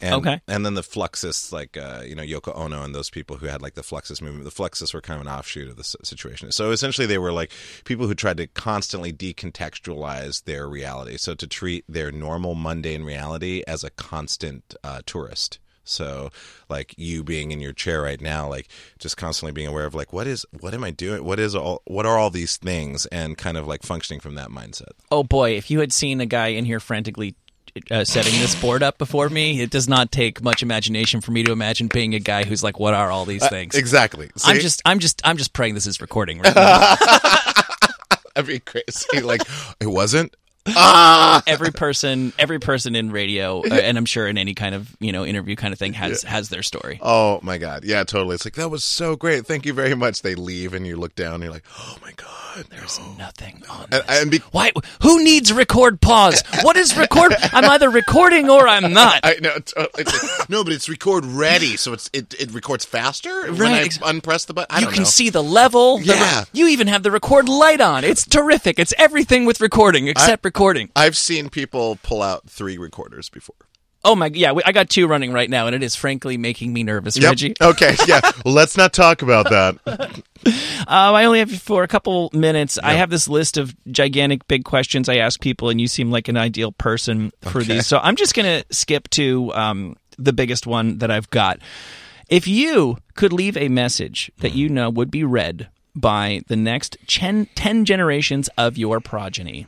[0.00, 0.40] And, Okay.
[0.46, 3.62] And then the Fluxists, like uh, you know Yoko Ono and those people who had
[3.62, 4.44] like the Fluxus movement.
[4.44, 6.52] The Fluxists were kind of an offshoot of the situation.
[6.52, 7.50] So essentially, they were like
[7.84, 11.16] people who tried to constantly decontextualize their reality.
[11.16, 15.58] So to treat their normal mundane reality as a constant uh, tourist.
[15.88, 16.30] So
[16.68, 20.12] like you being in your chair right now, like just constantly being aware of like
[20.12, 21.24] what is what am I doing?
[21.24, 21.82] What is all?
[21.86, 23.06] What are all these things?
[23.06, 24.92] And kind of like functioning from that mindset.
[25.10, 27.36] Oh boy, if you had seen a guy in here frantically
[27.90, 31.42] uh, setting this board up before me, it does not take much imagination for me
[31.44, 34.30] to imagine being a guy who's like, "What are all these things?" Exactly.
[34.44, 36.96] I'm just, I'm just, I'm just praying this is recording right now.
[38.34, 39.20] That'd be crazy.
[39.20, 39.42] Like
[39.80, 40.34] it wasn't.
[40.68, 41.42] Ah.
[41.46, 45.12] every person, every person in radio, uh, and I'm sure in any kind of you
[45.12, 46.98] know interview kind of thing has has their story.
[47.02, 47.84] Oh my god.
[47.84, 48.34] Yeah, totally.
[48.34, 49.46] It's like that was so great.
[49.46, 50.22] Thank you very much.
[50.22, 52.30] They leave and you look down and you're like, "Oh my god."
[52.70, 54.72] There's nothing on And, and be, Why?
[55.02, 56.42] Who needs record pause?
[56.62, 57.34] What is record?
[57.52, 59.20] I'm either recording or I'm not.
[59.24, 59.58] I know.
[59.58, 60.04] Totally.
[60.04, 64.46] Like, no, but it's record ready, so it's it, it records faster when I unpress
[64.46, 64.74] the button.
[64.74, 65.04] I you can know.
[65.04, 65.98] see the level.
[65.98, 66.44] the re- Yeah.
[66.54, 68.04] you even have the record light on.
[68.04, 68.78] It's terrific.
[68.78, 70.90] It's everything with recording except recording.
[70.96, 73.56] I've seen people pull out three recorders before.
[74.04, 74.52] Oh my, yeah.
[74.52, 77.54] we- I got two running right now, and it is frankly making me nervous, Reggie.
[77.60, 77.96] Okay.
[78.06, 78.20] Yeah.
[78.44, 80.22] Well, let's not talk about that.
[80.88, 82.78] Uh, I only have you for a couple minutes.
[82.80, 86.28] I have this list of gigantic big questions I ask people, and you seem like
[86.28, 87.84] an ideal person for these.
[87.88, 91.58] So I'm just going to skip to um, the biggest one that I've got.
[92.28, 96.96] If you could leave a message that you know would be read by the next
[97.08, 99.66] 10, 10 generations of your progeny,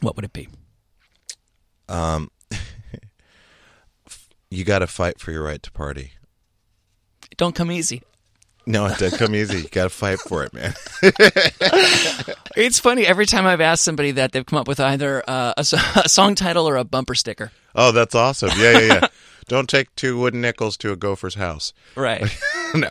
[0.00, 0.48] what would it be?
[4.48, 6.12] You got to fight for your right to party.
[7.36, 8.02] Don't come easy.
[8.64, 9.58] No, it doesn't come easy.
[9.58, 10.74] You got to fight for it, man.
[12.56, 13.06] It's funny.
[13.06, 15.60] Every time I've asked somebody that, they've come up with either uh, a,
[16.04, 17.52] a song title or a bumper sticker.
[17.74, 18.48] Oh, that's awesome.
[18.56, 19.06] Yeah, yeah, yeah.
[19.46, 21.74] Don't take two wooden nickels to a gopher's house.
[21.96, 22.22] Right.
[22.74, 22.88] no,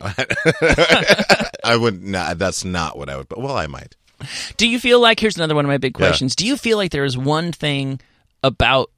[1.64, 2.38] I would not.
[2.38, 3.28] That's not what I would.
[3.28, 3.96] But well, I might.
[4.58, 6.36] Do you feel like here's another one of my big questions.
[6.36, 8.00] Do you feel like there is one thing
[8.44, 8.90] about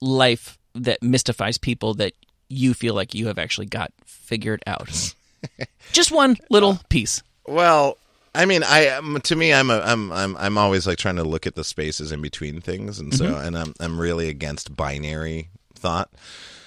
[0.00, 2.12] life that mystifies people that
[2.48, 5.14] you feel like you have actually got figured out?
[5.92, 7.22] Just one little piece.
[7.46, 7.98] Well,
[8.34, 11.24] I mean, I um, to me, I'm a, I'm I'm I'm always like trying to
[11.24, 15.48] look at the spaces in between things, and so and I'm I'm really against binary
[15.74, 16.08] thought.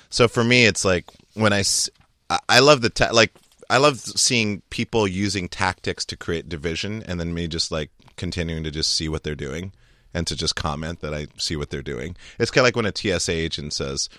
[0.09, 1.89] So for me, it's like when I s-
[2.29, 3.31] I- love the ta- like
[3.69, 8.63] I love seeing people using tactics to create division, and then me just like continuing
[8.63, 9.73] to just see what they're doing
[10.13, 12.15] and to just comment that I see what they're doing.
[12.39, 14.09] It's kind of like when a TSA agent says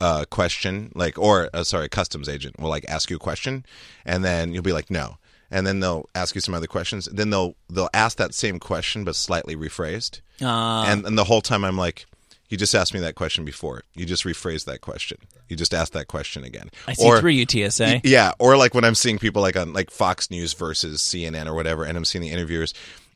[0.00, 3.64] uh, question, like, or uh, sorry, customs agent will like ask you a question,
[4.04, 5.18] and then you'll be like, no,
[5.50, 7.06] and then they'll ask you some other questions.
[7.06, 11.40] Then they'll they'll ask that same question but slightly rephrased, Uh, and and the whole
[11.42, 12.06] time I'm like,
[12.50, 13.82] you just asked me that question before.
[13.94, 15.16] You just rephrased that question.
[15.48, 16.70] You just asked that question again.
[16.86, 18.02] I see Or- through you, TSA.
[18.04, 21.54] yeah, or like when I'm seeing people like on like Fox News versus CNN or
[21.54, 22.74] whatever, and I'm seeing the interviewers,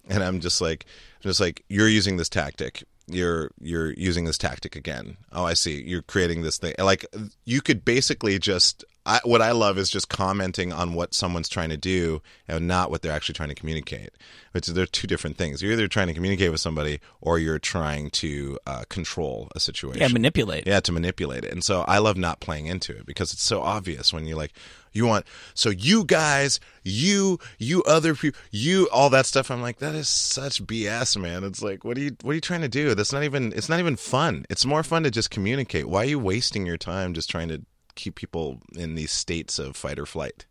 [0.09, 0.87] and I'm just like,
[1.23, 2.85] I'm just like, you're using this tactic.
[3.07, 5.19] You're you're using this tactic again.
[5.31, 5.83] Oh, I see.
[5.83, 6.75] You're creating this thing.
[6.79, 7.05] Like
[7.45, 8.83] you could basically just.
[9.07, 12.91] I, what I love is just commenting on what someone's trying to do and not
[12.91, 14.11] what they're actually trying to communicate.
[14.53, 15.63] Which they're two different things.
[15.63, 20.01] You're either trying to communicate with somebody or you're trying to uh, control a situation.
[20.01, 20.67] Yeah, manipulate.
[20.67, 21.53] Yeah, to manipulate it.
[21.53, 24.53] And so I love not playing into it because it's so obvious when you're like,
[24.93, 29.51] you want, so you guys, you, you other people, you, all that stuff.
[29.51, 31.43] I'm like, that is such BS, man.
[31.43, 32.95] It's like, what are you, what are you trying to do?
[32.95, 34.47] That's not even, it's not even fun.
[34.49, 35.89] It's more fun to just communicate.
[35.89, 37.65] Why are you wasting your time just trying to
[37.95, 40.47] keep people in these states of fight or flight?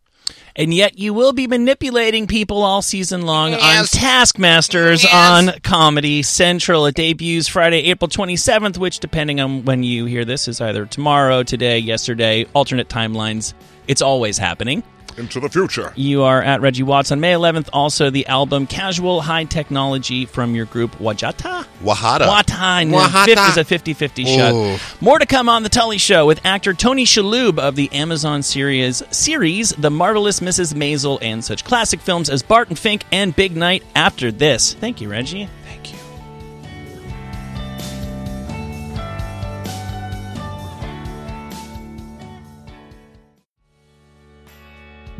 [0.56, 6.86] And yet you will be manipulating people all season long on Taskmasters on Comedy Central.
[6.86, 11.42] It debuts Friday, April 27th, which, depending on when you hear this, is either tomorrow,
[11.42, 13.52] today, yesterday, alternate timelines.
[13.86, 14.82] It's always happening.
[15.16, 15.92] Into the future.
[15.96, 17.68] You are at Reggie Watts on May 11th.
[17.72, 21.64] Also, the album Casual High Technology from your group Wajatta.
[21.82, 22.26] Wahada.
[22.26, 22.82] Wata.
[22.82, 23.24] And the Wahata.
[23.24, 24.80] fifth is a 50 50 shot.
[25.00, 29.02] More to come on The Tully Show with actor Tony Shalhoub of the Amazon series,
[29.10, 30.74] series The Marvelous Mrs.
[30.74, 34.74] Maisel and such classic films as Barton Fink and Big Night after this.
[34.74, 35.48] Thank you, Reggie.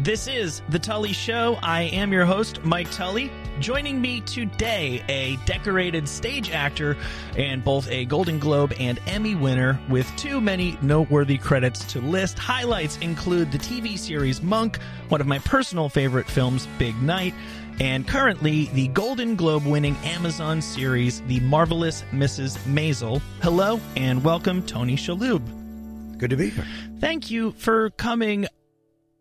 [0.05, 1.59] This is The Tully Show.
[1.63, 3.33] I am your host, Mike Tully.
[3.59, 6.99] Joining me today, a decorated stage actor
[7.39, 12.39] and both a Golden Globe and Emmy winner with too many noteworthy credits to list.
[12.39, 17.33] Highlights include the TV series Monk, one of my personal favorite films, Big Night,
[17.81, 22.59] and currently the Golden Globe winning Amazon series, The Marvelous Mrs.
[22.67, 23.23] Maisel.
[23.41, 26.19] Hello and welcome, Tony Shalhoub.
[26.19, 26.67] Good to be here.
[27.01, 28.49] Thank you for coming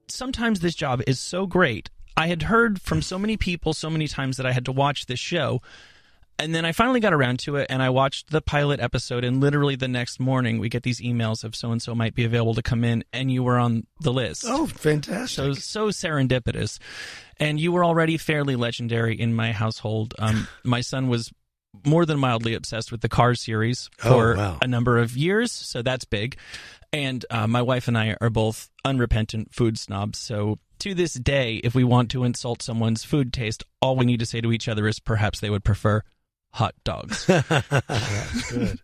[0.08, 1.90] sometimes this job is so great.
[2.16, 5.06] I had heard from so many people so many times that I had to watch
[5.08, 5.62] this show.
[6.40, 9.24] And then I finally got around to it and I watched the pilot episode.
[9.24, 12.26] And literally the next morning, we get these emails of so and so might be
[12.26, 14.44] available to come in, and you were on the list.
[14.48, 15.30] Oh, fantastic.
[15.36, 16.80] So, so serendipitous.
[17.40, 20.16] And you were already fairly legendary in my household.
[20.20, 21.32] Um, my son was
[21.86, 24.58] more than mildly obsessed with the Cars series for Oh, wow.
[24.62, 26.38] a number of years, so that's big.
[26.94, 31.56] And uh, my wife and I are both unrepentant food snobs, so to this day,
[31.64, 34.68] if we want to insult someone's food taste, all we need to say to each
[34.68, 36.04] other is perhaps they would prefer
[36.52, 37.26] hot dogs.
[37.28, 38.80] That's good.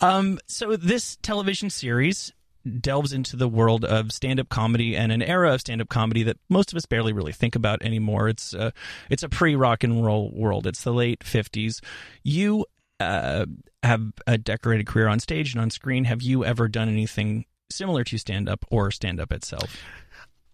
[0.00, 2.32] Um, so this television series
[2.80, 6.72] delves into the world of stand-up comedy and an era of stand-up comedy that most
[6.72, 8.28] of us barely really think about anymore.
[8.28, 8.72] It's uh,
[9.08, 10.66] it's a pre-rock and roll world.
[10.66, 11.80] It's the late '50s.
[12.22, 12.66] You
[13.00, 13.46] uh,
[13.82, 16.04] have a decorated career on stage and on screen.
[16.04, 19.76] Have you ever done anything similar to stand-up or stand-up itself?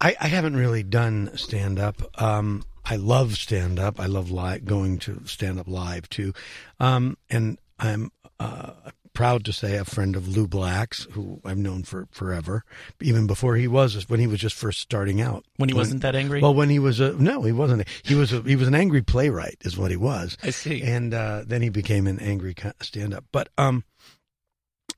[0.00, 2.02] I, I haven't really done stand up.
[2.20, 4.00] Um, I love stand up.
[4.00, 4.32] I love
[4.64, 6.32] going to stand up live too.
[6.80, 8.72] Um, and I'm uh,
[9.14, 12.64] proud to say a friend of Lewis Black's, who I've known for forever,
[13.00, 15.44] even before he was when he was just first starting out.
[15.56, 16.40] When he wasn't that angry?
[16.40, 17.86] Well, when he was a no, he wasn't.
[18.02, 20.36] He was a, he was an angry playwright, is what he was.
[20.42, 20.82] I see.
[20.82, 23.24] And uh, then he became an angry stand up.
[23.32, 23.84] But um,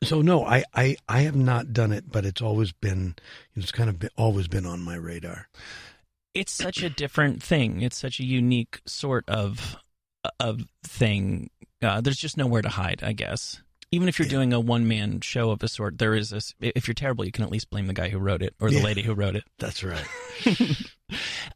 [0.02, 3.16] so no, I, I I have not done it, but it's always been
[3.54, 5.48] it's kind of been, always been on my radar.
[6.34, 7.82] it's such a different thing.
[7.82, 9.76] It's such a unique sort of
[10.40, 11.50] of thing.
[11.82, 13.60] Uh, there's just nowhere to hide, I guess.
[13.94, 16.40] Even if you're doing a one man show of a sort, there is a.
[16.60, 18.76] If you're terrible, you can at least blame the guy who wrote it or the
[18.78, 18.82] Yeah.
[18.84, 19.44] lady who wrote it.
[19.58, 20.04] That's right.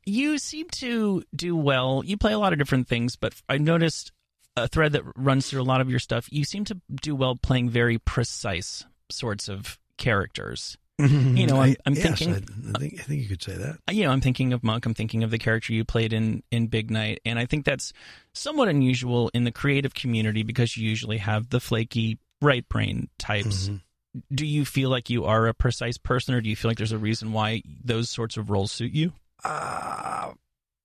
[0.05, 2.03] You seem to do well.
[2.05, 4.13] You play a lot of different things, but I noticed
[4.57, 6.29] a thread that runs through a lot of your stuff.
[6.31, 10.79] You seem to do well playing very precise sorts of characters.
[11.01, 11.37] Mm-hmm.
[11.37, 12.35] You know, I'm- I'm yes, thinking-
[12.75, 13.79] I, I think I think you could say that.
[13.89, 14.85] Uh, you know, I'm thinking of Monk.
[14.87, 17.93] I'm thinking of the character you played in in Big Night, and I think that's
[18.33, 23.69] somewhat unusual in the creative community because you usually have the flaky right brain types.
[23.69, 23.77] Mm-hmm.
[24.35, 26.93] Do you feel like you are a precise person, or do you feel like there's
[26.93, 29.13] a reason why those sorts of roles suit you?
[29.45, 30.33] Uh,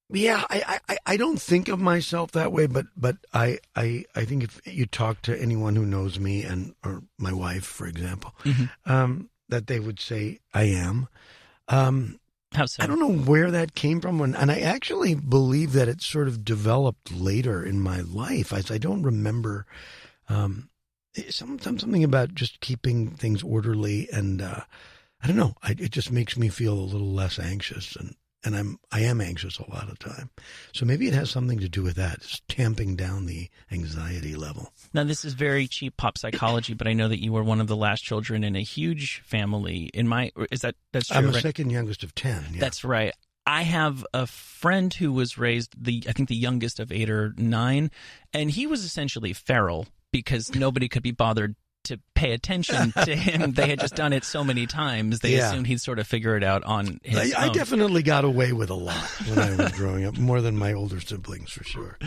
[0.09, 4.25] yeah, I, I, I don't think of myself that way, but but I, I I
[4.25, 8.35] think if you talk to anyone who knows me and or my wife, for example,
[8.85, 11.07] um, that they would say I am.
[11.69, 12.19] Um,
[12.53, 12.83] How so?
[12.83, 16.27] I don't know where that came from, when, and I actually believe that it sort
[16.27, 18.53] of developed later in my life.
[18.53, 19.65] I, I don't remember
[20.29, 20.69] um,
[21.29, 24.61] some, some something about just keeping things orderly, and uh,
[25.21, 25.55] I don't know.
[25.61, 29.21] I, it just makes me feel a little less anxious, and and I'm I am
[29.21, 30.29] anxious a lot of time.
[30.73, 34.71] So maybe it has something to do with that, just tamping down the anxiety level.
[34.93, 37.67] Now, this is very cheap pop psychology, but I know that you were one of
[37.67, 39.89] the last children in a huge family.
[39.93, 41.17] In my, is that that's true?
[41.17, 41.41] I'm a right?
[41.41, 42.43] second youngest of ten.
[42.53, 42.59] Yeah.
[42.59, 43.13] That's right.
[43.45, 47.33] I have a friend who was raised the I think the youngest of eight or
[47.37, 47.91] nine,
[48.33, 53.51] and he was essentially feral because nobody could be bothered to pay attention to him.
[53.55, 55.19] They had just done it so many times.
[55.19, 55.49] They Yeah.
[55.49, 58.69] assumed he'd sort of figure it out on his I, I definitely got away with
[58.69, 61.97] a lot when I was growing up, more than my older siblings for sure.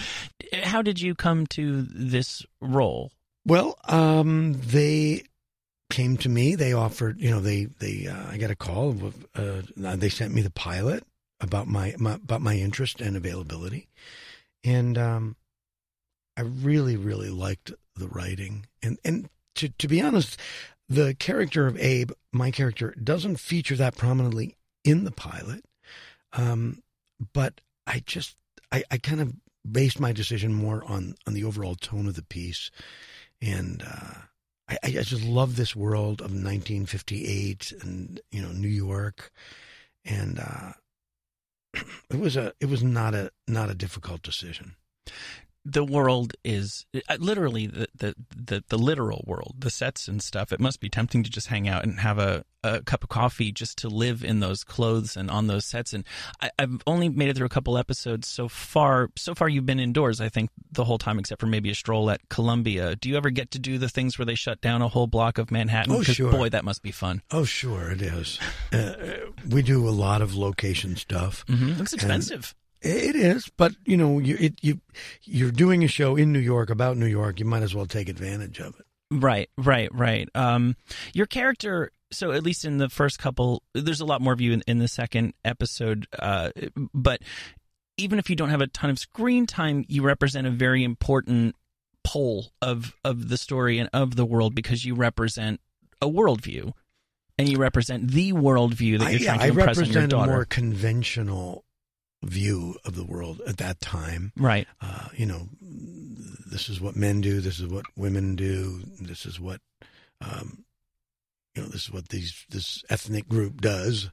[0.63, 3.13] How did you come to this role?
[3.45, 5.25] Well, um, they
[5.91, 6.55] came to me.
[6.55, 8.91] They offered, you know, they they uh, I got a call.
[8.91, 11.05] Of, uh, they sent me the pilot
[11.41, 13.89] about my, my about my interest and availability,
[14.65, 15.37] and um,
[16.37, 18.67] I really really liked the writing.
[18.83, 20.39] And and to to be honest,
[20.89, 25.65] the character of Abe, my character, doesn't feature that prominently in the pilot.
[26.33, 26.83] Um,
[27.33, 28.37] but I just
[28.73, 29.35] I, I kind of
[29.69, 32.71] based my decision more on on the overall tone of the piece,
[33.41, 34.15] and uh,
[34.69, 39.33] I, I just love this world of 1958 and you know New York,
[40.05, 40.73] and uh,
[42.11, 44.77] it was a it was not a not a difficult decision.
[45.69, 50.53] The world is uh, literally the, the, the the literal world, the sets and stuff.
[50.53, 53.51] It must be tempting to just hang out and have a, a cup of coffee
[53.51, 55.93] just to live in those clothes and on those sets.
[55.93, 56.05] And
[56.41, 59.11] I, I've only made it through a couple episodes so far.
[59.17, 62.11] So far, you've been indoors, I think, the whole time, except for maybe a stroll
[62.11, 62.95] at Columbia.
[62.95, 65.37] Do you ever get to do the things where they shut down a whole block
[65.37, 65.93] of Manhattan?
[65.93, 66.31] Oh, sure.
[66.31, 67.23] Boy, that must be fun.
[67.33, 68.39] Oh, sure, it is.
[68.73, 68.95] Uh,
[69.49, 71.45] we do a lot of location stuff.
[71.47, 71.79] Mm-hmm.
[71.79, 72.55] Looks expensive.
[72.83, 74.81] It is, but you know, you it, you
[75.23, 77.41] you're doing a show in New York about New York.
[77.41, 78.87] You might as well take advantage of it.
[79.11, 80.29] Right, right, right.
[80.35, 80.77] Um,
[81.15, 81.91] your character.
[82.13, 84.79] So at least in the first couple, there's a lot more of you in, in
[84.79, 86.07] the second episode.
[86.17, 86.51] Uh,
[86.95, 87.21] but
[87.97, 91.57] even if you don't have a ton of screen time, you represent a very important
[92.05, 95.61] pole of of the story and of the world because you represent
[96.01, 96.73] a worldview,
[97.39, 100.05] and you represent the worldview that you're yeah, trying to I impress on your represent
[100.05, 100.33] a daughter.
[100.33, 101.65] more conventional
[102.25, 104.33] view of the world at that time.
[104.37, 104.67] right.
[104.81, 107.41] Uh, you know, this is what men do.
[107.41, 108.81] This is what women do.
[109.01, 109.61] This is what,
[110.21, 110.65] um,
[111.55, 114.11] you know, this is what these this ethnic group does,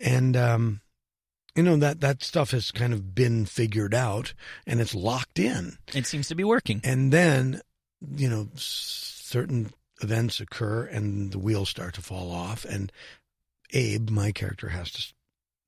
[0.00, 0.80] and um,
[1.54, 4.32] you know that that stuff has kind of been figured out
[4.66, 5.76] and it's locked in.
[5.92, 6.80] It seems to be working.
[6.84, 7.60] And then,
[8.00, 12.64] you know, certain events occur and the wheels start to fall off.
[12.64, 12.92] And
[13.72, 15.12] Abe, my character, has to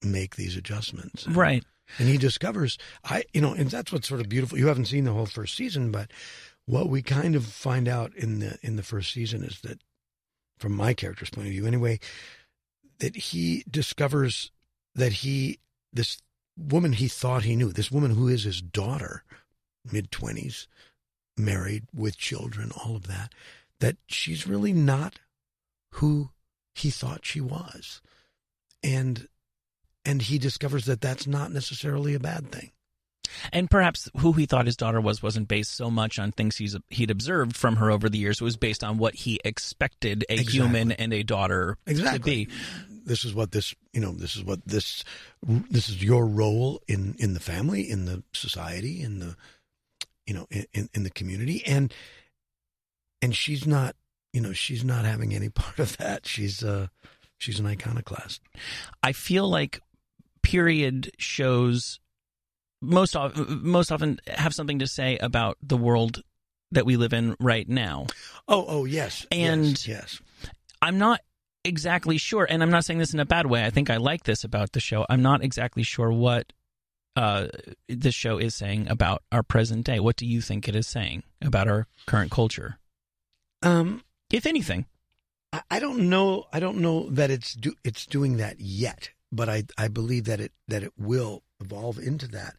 [0.03, 1.27] make these adjustments.
[1.27, 1.65] And- Right.
[1.99, 4.57] And he discovers, I, you know, and that's what's sort of beautiful.
[4.57, 6.13] You haven't seen the whole first season, but
[6.65, 9.81] what we kind of find out in the in the first season is that,
[10.59, 11.99] from my character's point of view, anyway,
[13.01, 14.53] that he discovers
[14.95, 15.59] that he
[15.93, 16.19] this
[16.57, 19.25] woman he thought he knew, this woman who is his daughter,
[19.91, 20.69] mid twenties,
[21.37, 23.33] married with children, all of that,
[23.81, 25.19] that she's really not
[25.95, 26.31] who
[26.77, 28.01] he thought she was,
[28.81, 29.27] and
[30.05, 32.71] and he discovers that that's not necessarily a bad thing.
[33.53, 36.77] And perhaps who he thought his daughter was wasn't based so much on things he's
[36.89, 38.41] he'd observed from her over the years.
[38.41, 40.53] It was based on what he expected a Exactly.
[40.59, 42.19] human and a daughter Exactly.
[42.47, 42.55] to be.
[43.05, 45.05] This is what this, you know, this is what this,
[45.43, 49.37] this is your role in in the family, in the society, in the,
[50.27, 51.95] you know, in in the community, and
[53.23, 53.95] and she's not,
[54.33, 56.27] you know, she's not having any part of that.
[56.27, 56.89] She's uh,
[57.39, 58.41] she's an iconoclast.
[59.05, 59.81] I feel like
[60.42, 62.00] period shows
[62.83, 66.22] most often most often have something to say about the world
[66.72, 68.07] that we live in right now.
[68.48, 70.20] Oh, oh, yes, And- yes, yes.
[70.81, 71.20] I'm not
[71.64, 73.64] exactly sure, and I'm not saying this in a bad way.
[73.66, 75.05] I think I like this about the show.
[75.11, 76.53] I'm not exactly sure what
[77.16, 77.48] uh,
[77.88, 80.00] this show is saying about our present day.
[80.00, 82.79] What do you think it is saying about our current culture,
[83.62, 84.87] Um, if anything?
[85.53, 86.46] I, I don't know.
[86.53, 90.40] I don't know that it's do, it's doing that yet, but I I believe that
[90.40, 92.57] it that it will evolve into that.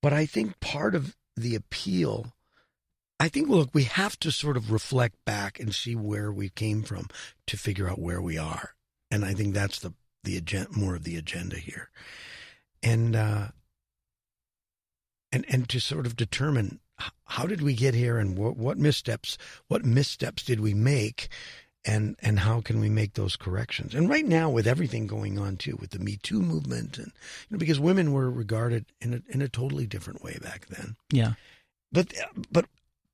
[0.00, 2.32] But I think part of the appeal,
[3.20, 6.82] I think look, we have to sort of reflect back and see where we came
[6.82, 7.08] from
[7.46, 8.74] to figure out where we are,
[9.10, 11.90] and I think that's the the agenda, more of the agenda here,
[12.82, 13.48] and uh,
[15.30, 16.80] and and to sort of determine
[17.24, 21.28] how did we get here and what, what missteps what missteps did we make
[21.84, 25.56] and and how can we make those corrections and right now with everything going on
[25.56, 29.22] too with the me too movement and you know because women were regarded in a
[29.34, 31.32] in a totally different way back then Yeah.
[31.90, 32.12] but
[32.50, 32.66] but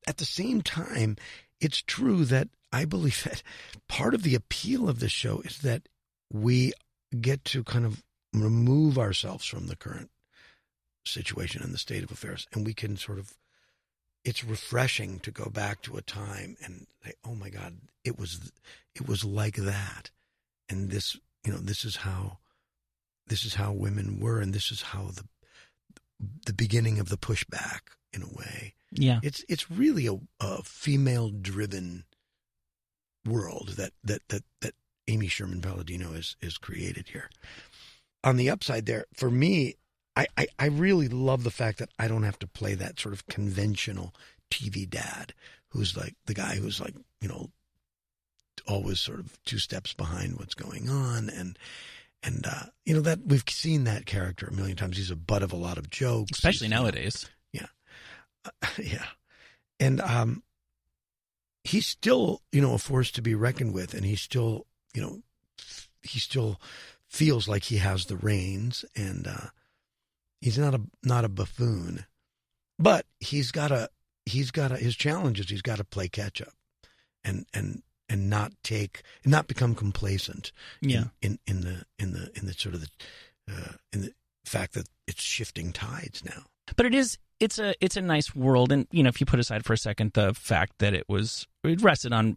[0.06, 1.16] at the same time
[1.60, 3.42] it's true that i believe that
[3.88, 5.88] part of the appeal of this show is that
[6.32, 6.72] we
[7.20, 8.02] get to kind of
[8.34, 10.10] remove ourselves from the current
[11.06, 13.32] situation and the state of affairs and we can sort of
[14.24, 18.52] it's refreshing to go back to a time and say oh my god it was
[18.94, 20.10] it was like that
[20.68, 22.38] and this you know this is how
[23.26, 25.24] this is how women were and this is how the
[26.46, 27.80] the beginning of the pushback
[28.12, 29.20] in a way Yeah.
[29.22, 32.04] it's it's really a, a female driven
[33.26, 34.74] world that that that that
[35.06, 37.30] Amy Sherman Palladino is is created here.
[38.24, 39.76] On the upside there, for me,
[40.18, 43.14] I, I, I really love the fact that I don't have to play that sort
[43.14, 44.12] of conventional
[44.50, 45.32] TV dad
[45.68, 47.50] who's like the guy who's like, you know,
[48.66, 51.56] always sort of two steps behind what's going on and
[52.24, 54.96] and uh, you know that we've seen that character a million times.
[54.96, 57.30] He's a butt of a lot of jokes, Especially He's, nowadays.
[57.52, 57.66] yeah.
[58.78, 59.06] Yeah.
[59.78, 60.42] And um
[61.62, 65.22] he's still, you know, a force to be reckoned with and he's still, you know,
[66.02, 66.60] he still
[67.06, 69.46] feels like he has the reins and uh
[70.40, 72.04] he's not a not a buffoon.
[72.78, 73.88] But he's got a
[74.26, 75.48] he's got a his challenges.
[75.50, 76.52] he's got to play catch up
[77.24, 81.04] and and and not take not become complacent Yeah.
[81.20, 82.88] in, in in the in the in the sort of the
[83.52, 84.12] uh in the
[84.44, 86.44] fact that it's shifting tides now.
[86.76, 89.40] But it is it's a it's a nice world, and you know, if you put
[89.40, 92.36] aside for a second the fact that it was it rested on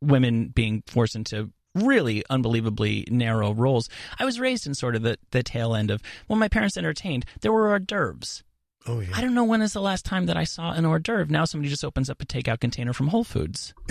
[0.00, 3.88] women being forced into really unbelievably narrow roles.
[4.18, 7.24] I was raised in sort of the the tail end of when my parents entertained.
[7.40, 8.42] There were hors d'oeuvres.
[8.86, 9.10] Oh yeah.
[9.14, 11.32] I don't know when is the last time that I saw an hors d'oeuvre.
[11.32, 13.74] Now somebody just opens up a takeout container from Whole Foods.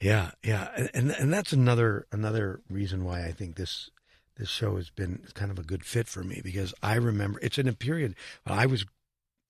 [0.00, 3.90] Yeah, yeah, and and that's another another reason why I think this
[4.36, 7.56] this show has been kind of a good fit for me because I remember it's
[7.56, 8.14] in a period
[8.46, 8.84] well, I was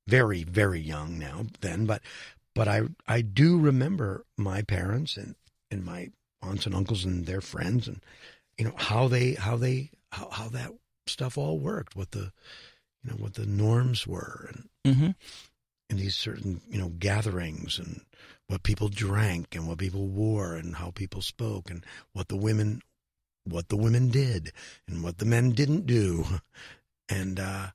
[0.06, 2.00] very very young now then, but
[2.54, 5.34] but I I do remember my parents and
[5.70, 6.10] and my
[6.42, 8.00] aunts and uncles and their friends and
[8.58, 10.70] you know how they how they how, how that
[11.06, 12.32] stuff all worked, what the
[13.02, 15.10] you know what the norms were and mm-hmm.
[15.90, 18.00] in these certain you know gatherings and
[18.48, 22.80] what people drank and what people wore and how people spoke and what the women
[23.44, 24.52] what the women did
[24.88, 26.24] and what the men didn't do
[27.08, 27.68] and uh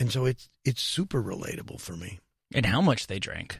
[0.00, 2.18] and so it's it's super relatable for me
[2.54, 3.58] And how much they drank.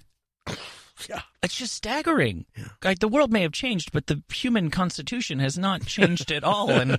[1.09, 2.47] Yeah It's just staggering.
[2.57, 2.65] Yeah.
[2.83, 6.71] Like the world may have changed, but the human constitution has not changed at all.
[6.71, 6.93] And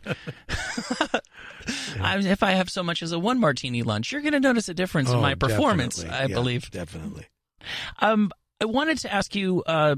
[2.01, 4.69] I, if I have so much as a one martini lunch, you're going to notice
[4.69, 5.97] a difference in Oh, my performance.
[5.97, 6.17] definitely.
[6.17, 6.71] I Yeah, believe.
[6.71, 7.25] definitely
[7.99, 8.31] Um,
[8.61, 9.95] I wanted to ask you, uh,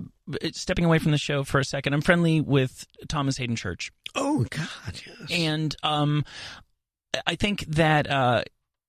[0.54, 1.94] stepping away from the show for a second.
[1.94, 6.24] I'm friendly with Thomas Haden Church, oh god yes and um,
[7.26, 8.44] I think that uh,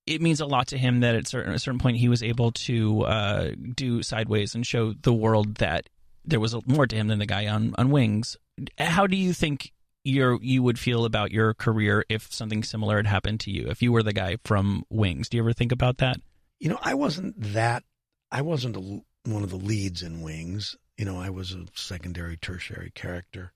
[0.06, 2.52] it means a lot to him that at certain, a certain point he was able
[2.52, 5.88] to uh, do sideways and show the world that
[6.24, 8.36] there was more to him than the guy on, on Wings.
[8.78, 9.72] How do you think
[10.04, 13.68] your you would feel about your career if something similar had happened to you?
[13.68, 16.16] If you were the guy from Wings, do you ever think about that?
[16.60, 17.82] you know i wasn't that
[18.30, 18.80] i wasn't a,
[19.28, 23.52] one of the leads in wings you know i was a secondary tertiary character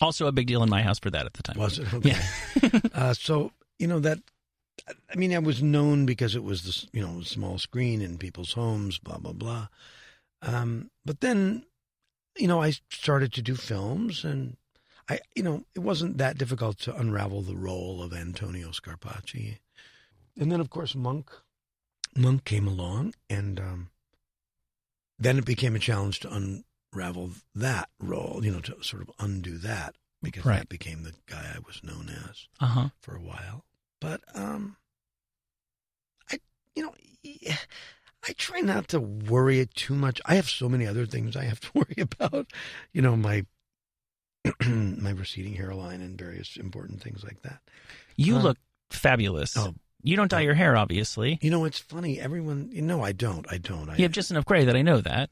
[0.00, 1.58] Also, a big deal in my house for that at the time.
[1.58, 1.92] Was it?
[1.92, 2.16] Okay.
[2.94, 4.18] uh, so, you know, that,
[4.88, 8.52] I mean, I was known because it was the you know, small screen in people's
[8.54, 9.68] homes, blah, blah, blah.
[10.40, 11.64] Um, but then,
[12.36, 14.56] you know, I started to do films and
[15.08, 19.58] I, you know, it wasn't that difficult to unravel the role of Antonio Scarpacci.
[20.38, 21.30] And then, of course, Monk,
[22.16, 23.90] Monk came along and, um,
[25.18, 26.62] then it became a challenge to
[26.92, 30.58] unravel that role, you know, to sort of undo that because Right.
[30.58, 32.88] that became the guy I was known as Uh huh.
[33.00, 33.64] for a while.
[34.02, 34.76] But um,
[36.30, 36.38] I
[36.74, 36.94] you know
[38.28, 40.20] I try not to worry it too much.
[40.26, 42.46] I have so many other things I have to worry about.
[42.92, 43.46] You know my
[44.66, 47.60] my receding hairline and various important things like that.
[48.16, 48.58] You Uh, look
[48.90, 49.56] fabulous.
[49.56, 49.74] oh.
[50.02, 51.38] you don't dye your hair, obviously.
[51.40, 52.18] You know it's funny.
[52.20, 53.46] Everyone, you know, I don't.
[53.50, 53.88] I don't.
[53.88, 55.30] I, You have just enough gray that I know that.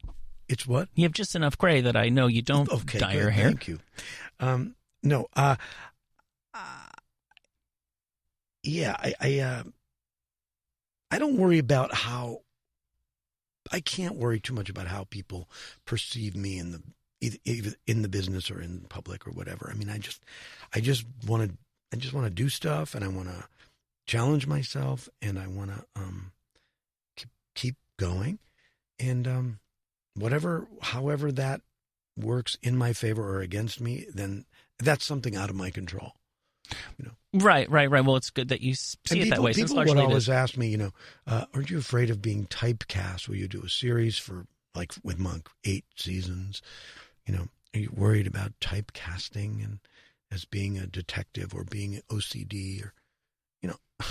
[0.49, 3.18] it's what You have just enough gray that I know you don't okay, dye good,
[3.21, 3.47] your hair.
[3.49, 3.81] Thank you.
[4.39, 5.57] Um, no, uh,
[6.55, 6.59] uh,
[8.63, 9.63] yeah, I, I, uh,
[11.11, 12.43] I don't worry about how.
[13.73, 15.49] I can't worry too much about how people
[15.85, 16.83] perceive me in the
[17.21, 19.71] either, in the business or in public or whatever.
[19.71, 20.25] I mean, I just,
[20.75, 21.57] I just want to,
[21.93, 23.45] I just want to do stuff, and I want to
[24.07, 26.33] challenge myself, and I want to um,
[27.17, 28.39] keep keep going,
[28.99, 29.59] and um,
[30.15, 31.61] whatever, however that
[32.17, 34.45] works in my favor or against me, then
[34.79, 36.15] that's something out of my control.
[37.33, 38.05] Right, right, right.
[38.05, 39.53] Well, it's good that you see And it that way.
[39.53, 40.91] People would it always ask me, you know,
[41.27, 43.29] uh, aren't you afraid of being typecast?
[43.29, 46.61] Will you do a series for like with Monk eight seasons?
[47.27, 49.79] You know, are you worried about typecasting and
[50.33, 52.95] as being a detective or being OCD or,
[53.62, 53.77] you know,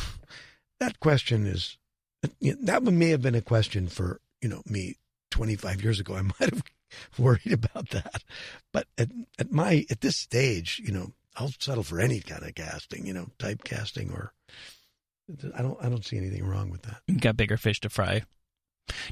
[0.80, 1.78] that question is
[2.40, 4.96] you know, that would may have been a question for you know me
[5.32, 6.16] 25 years ago.
[6.16, 6.64] I might have
[7.18, 8.24] worried about that,
[8.72, 12.56] but at at my at this stage, you know, I'll settle for any kind of
[12.56, 14.34] casting, you know, typecasting or
[15.56, 17.02] I don't I don't see anything wrong with that.
[17.08, 18.24] You got bigger fish to fry.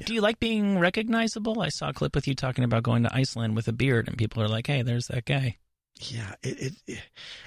[0.04, 1.60] Do you like being recognizable?
[1.60, 4.18] I saw a clip with you talking about going to Iceland with a beard, and
[4.18, 5.58] people are like, "Hey, there's that guy."
[6.00, 6.98] Yeah, it it, it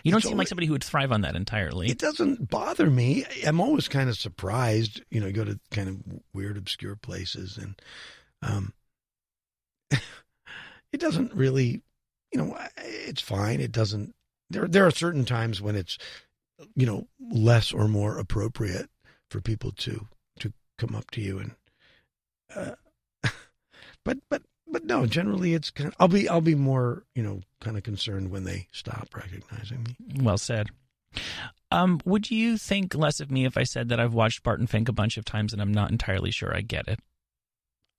[0.03, 1.89] You don't seem like somebody who would thrive on that entirely.
[1.89, 3.26] it doesn't bother me.
[3.45, 5.97] I'm always kind of surprised, you know, you go to kind of
[6.34, 7.80] weird obscure places and
[8.41, 8.74] um
[9.91, 11.82] it doesn't really,
[12.34, 13.61] you know, it's fine.
[13.61, 14.13] It doesn't
[14.52, 15.97] there there are certain times when it's
[16.76, 18.89] you know, less or more appropriate
[19.30, 20.08] for people to
[20.39, 21.52] to come up to you and
[22.56, 22.76] uh
[24.04, 27.41] but but but no, generally it's kind of, I'll be I'll be more, you know,
[27.60, 30.24] kind of concerned when they stop recognizing me.
[30.24, 30.70] Well said.
[31.72, 34.88] Um, would you think less of me if I said that I've watched Barton Fink
[34.89, 36.99] a bunch of times and I'm not entirely sure I get it?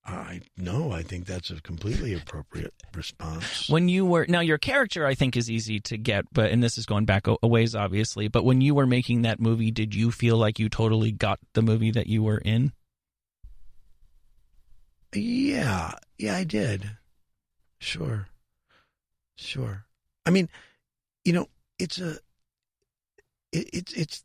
[0.04, 3.68] I no, I think that's a completely appropriate response.
[3.68, 6.76] When you were now your character, I think is easy to get, but and this
[6.76, 8.26] is going back a, ways, obviously.
[8.26, 11.62] But when you were making that movie, did you feel like you totally got the
[11.62, 12.72] movie that you were in?
[15.14, 16.96] Yeah, yeah, I did.
[17.78, 18.26] Sure,
[19.36, 19.84] sure.
[20.26, 20.48] I mean,
[21.24, 21.46] you know,
[21.78, 22.18] it's a,
[23.52, 24.24] it, it's it's.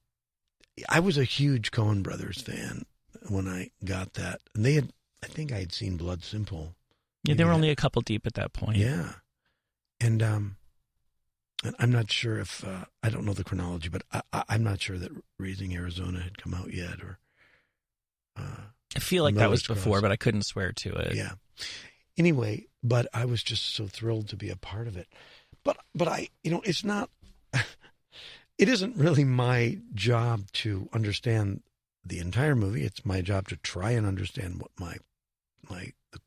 [0.90, 2.86] I was a huge Coen Brothers fan
[3.30, 4.92] when I got that, and they had.
[5.24, 6.76] I think I had seen Blood Simple.
[7.24, 8.78] Yeah, they were only a couple deep at that point.
[8.78, 9.14] Yeah,
[10.00, 10.58] and um,
[11.80, 14.98] I'm not sure if uh, I don't know the chronology, but I, I'm not sure
[14.98, 17.20] that Raising Arizona had come out yet, or.
[18.38, 18.62] Uh,
[18.96, 20.02] I feel like that was before, Cross.
[20.04, 21.16] but I couldn't swear to it.
[21.16, 21.32] yeah.
[22.18, 25.08] Anyway, but I was just so thrilled to be a part of it.
[25.64, 27.10] But but I, you know, it's not.
[28.58, 31.62] It isn't really my job to understand
[32.10, 32.84] the entire movie.
[32.84, 34.98] It's my job to try and understand what my
[35.70, 36.20] my the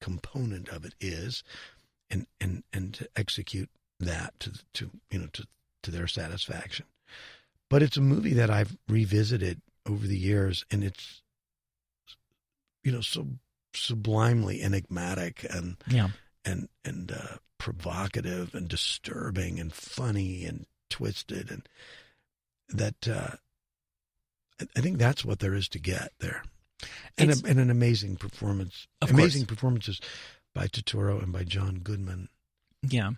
[0.00, 1.42] component of it is,
[2.10, 3.70] and and and to execute
[4.00, 5.46] that to to you know to
[5.82, 6.86] to their satisfaction.
[7.68, 11.22] But it's a movie that I've revisited over the years, and it's
[12.84, 13.26] you know so
[13.74, 16.08] sublimely enigmatic and Yeah.
[16.44, 21.68] and and uh, provocative and disturbing and funny and twisted and
[22.68, 23.36] that uh,
[24.76, 26.42] I- think that's what there is to get there,
[27.18, 29.54] and, a, and an amazing performance, amazing course.
[29.56, 30.00] performances
[30.54, 32.28] by Turturro and by John Goodman.
[32.82, 33.12] Yeah.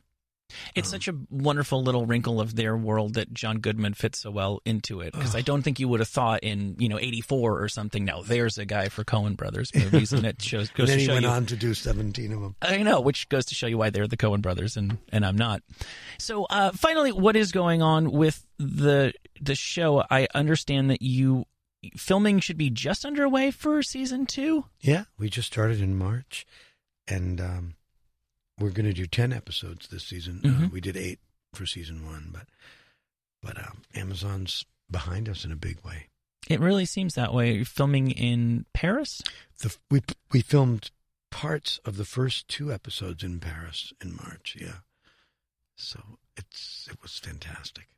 [0.74, 4.30] It's Um, such a wonderful little wrinkle of their world that John Goodman fits so
[4.30, 5.12] well into it.
[5.12, 8.22] Because I don't think you would have thought in, you know, 84 or something, now
[8.22, 10.12] there's a guy for Coen Brothers movies.
[10.12, 11.28] and it shows, goes then he went you.
[11.28, 12.57] on to do seventeen of them.
[12.62, 15.36] I know, which goes to show you why they're the Coen brothers and, and I'm
[15.36, 15.62] not.
[16.18, 20.05] So, uh, finally, what is going on with the the show?
[20.11, 21.47] I understand that you
[21.97, 24.66] filming should be just underway for season two.
[24.80, 26.47] Yeah, we just started in March,
[27.09, 27.74] and um,
[28.59, 30.40] we're going to do ten episodes this season.
[30.44, 30.70] Uh, Mhm.
[30.70, 31.20] we did eight
[31.55, 32.46] for season one, but
[33.42, 36.09] but um, Amazon's behind us in a big way.
[36.48, 37.55] It really seems that way.
[37.55, 39.22] You're filming in Paris.
[39.61, 40.02] The we
[40.32, 40.90] we filmed
[41.30, 44.57] parts of the first two episodes in Paris in March.
[44.61, 44.78] Yeah,
[45.76, 47.88] so it's it was fantastic.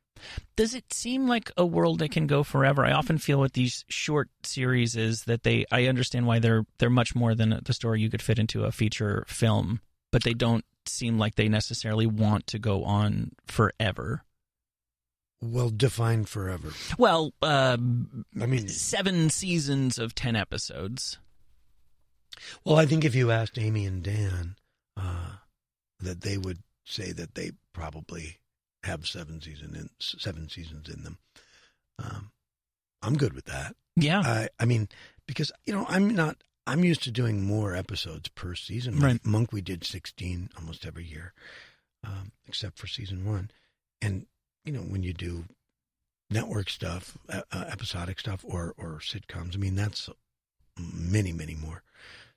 [0.55, 2.83] Does it seem like a world that can go forever?
[2.83, 5.65] I often feel with these short series is that they.
[5.71, 8.71] I understand why they're they're much more than the story you could fit into a
[8.71, 9.81] feature film,
[10.11, 14.23] but they don't seem like they necessarily want to go on forever.
[15.41, 16.71] Well, defined forever.
[16.97, 17.77] Well, uh,
[18.41, 21.19] I mean, seven seasons of ten episodes.
[22.65, 24.55] well, I think if you asked Amy and Dan,
[24.95, 25.33] uh,
[25.99, 28.39] that they would say that they probably
[28.83, 31.17] have seven season in seven seasons in them.
[31.99, 32.31] Um,
[33.03, 33.75] I'm good with that.
[33.95, 34.89] Yeah, I I mean,
[35.27, 36.37] because you know, I'm not.
[36.67, 38.99] I'm used to doing more episodes per season.
[38.99, 39.25] Right.
[39.25, 41.33] Monk, we did 16 almost every year,
[42.03, 43.49] um, except for season one.
[44.01, 44.25] And
[44.65, 45.45] you know, when you do
[46.29, 50.09] network stuff, uh, episodic stuff, or or sitcoms, I mean, that's
[50.77, 51.83] many, many more.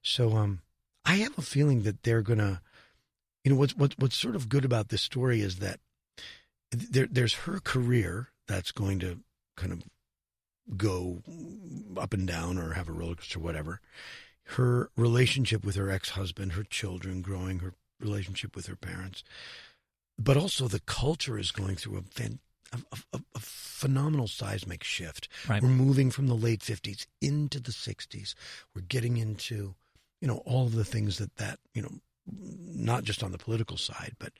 [0.01, 0.61] So, um,
[1.05, 2.63] I have a feeling that they're gonna.
[3.45, 5.81] You know, what's what's what's sort of good about this story is that
[6.71, 9.19] there there's her career that's going to
[9.57, 9.83] kind of
[10.77, 11.23] go
[11.97, 13.81] up and down or have a roller coaster, whatever.
[14.45, 19.23] Her relationship with her ex husband, her children growing, her relationship with her parents,
[20.19, 22.41] but also the culture is going through a, fan,
[22.73, 22.79] a,
[23.13, 25.29] a, a phenomenal seismic shift.
[25.49, 25.63] Right.
[25.63, 28.35] We're moving from the late 50s into the 60s.
[28.75, 29.75] We're getting into,
[30.21, 31.93] you know, all of the things that that, you know,
[32.27, 34.33] not just on the political side, but,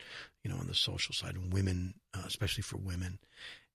[0.43, 3.19] you know, on the social side, and women, uh, especially for women.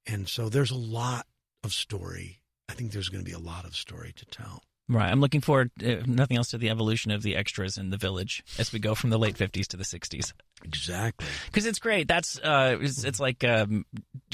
[0.06, 1.26] And so there's a lot
[1.64, 2.40] of story.
[2.68, 4.62] I think there's going to be a lot of story to tell.
[4.88, 5.10] right.
[5.10, 8.42] I'm looking forward, if nothing else, to the evolution of the extras in the village
[8.58, 10.32] as we go from the late '50s to the '60s.
[10.64, 11.26] Exactly.
[11.46, 12.08] because it's great.
[12.08, 13.84] That's uh, it's, it's like um,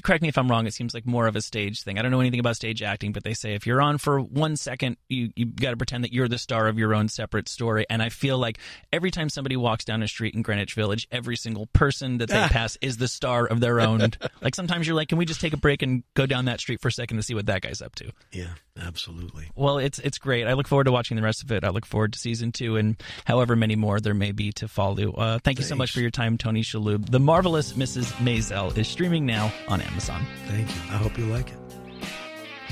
[0.02, 0.66] correct me if I'm wrong.
[0.66, 1.98] It seems like more of a stage thing.
[1.98, 4.56] I don't know anything about stage acting, but they say if you're on for one
[4.56, 7.86] second, you you got to pretend that you're the star of your own separate story.
[7.90, 8.58] And I feel like
[8.92, 12.40] every time somebody walks down a street in Greenwich Village, every single person that they
[12.48, 14.00] pass is the star of their own.
[14.40, 16.80] like sometimes you're like, can we just take a break and go down that street
[16.80, 18.10] for a second to see what that guy's up to?
[18.30, 19.50] Yeah, absolutely.
[19.54, 20.46] Well, it's it's great.
[20.46, 21.64] I look forward to watching the rest of it.
[21.64, 25.12] I look forward to season two and however many more there may be to follow.
[25.12, 27.10] Uh, thank you so much for your time, Tony Shalhoub.
[27.10, 28.12] The marvelous Mrs.
[28.14, 30.24] Maisel is streaming now on Amazon.
[30.46, 30.80] Thank you.
[30.90, 31.56] I hope you like it.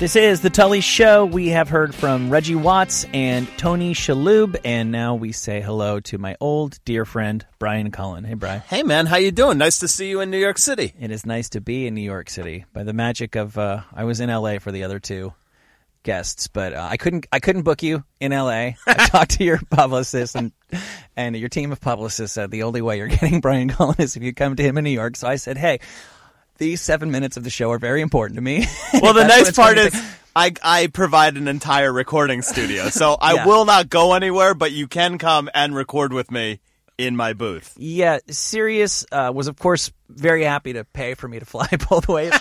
[0.01, 1.25] This is the Tully Show.
[1.25, 6.17] We have heard from Reggie Watts and Tony Shalhoub, and now we say hello to
[6.17, 8.23] my old dear friend Brian Cullen.
[8.23, 8.61] Hey, Brian.
[8.61, 9.59] Hey man, how you doing?
[9.59, 10.95] Nice to see you in New York City.
[10.99, 12.65] It is nice to be in New York City.
[12.73, 15.33] By the magic of, uh, I was in LA for the other two.
[16.03, 18.77] Guests, but uh, I couldn't I couldn't book you in L.A.
[18.87, 20.51] I talked to your publicist and
[21.15, 24.23] and your team of publicists said the only way you're getting Brian Cullen is if
[24.23, 25.15] you come to him in New York.
[25.15, 25.79] So I said, hey.
[26.57, 28.67] These seven minutes of the show are very important to me.
[29.01, 29.95] Well, the nice part is
[30.35, 33.47] I I provide an entire recording studio, so I Yeah.
[33.47, 34.53] will not go anywhere.
[34.53, 36.59] But you can come and record with me
[36.99, 37.73] in my booth.
[37.79, 42.07] Yeah, Sirius uh, was of course very happy to pay for me to fly both
[42.07, 42.31] ways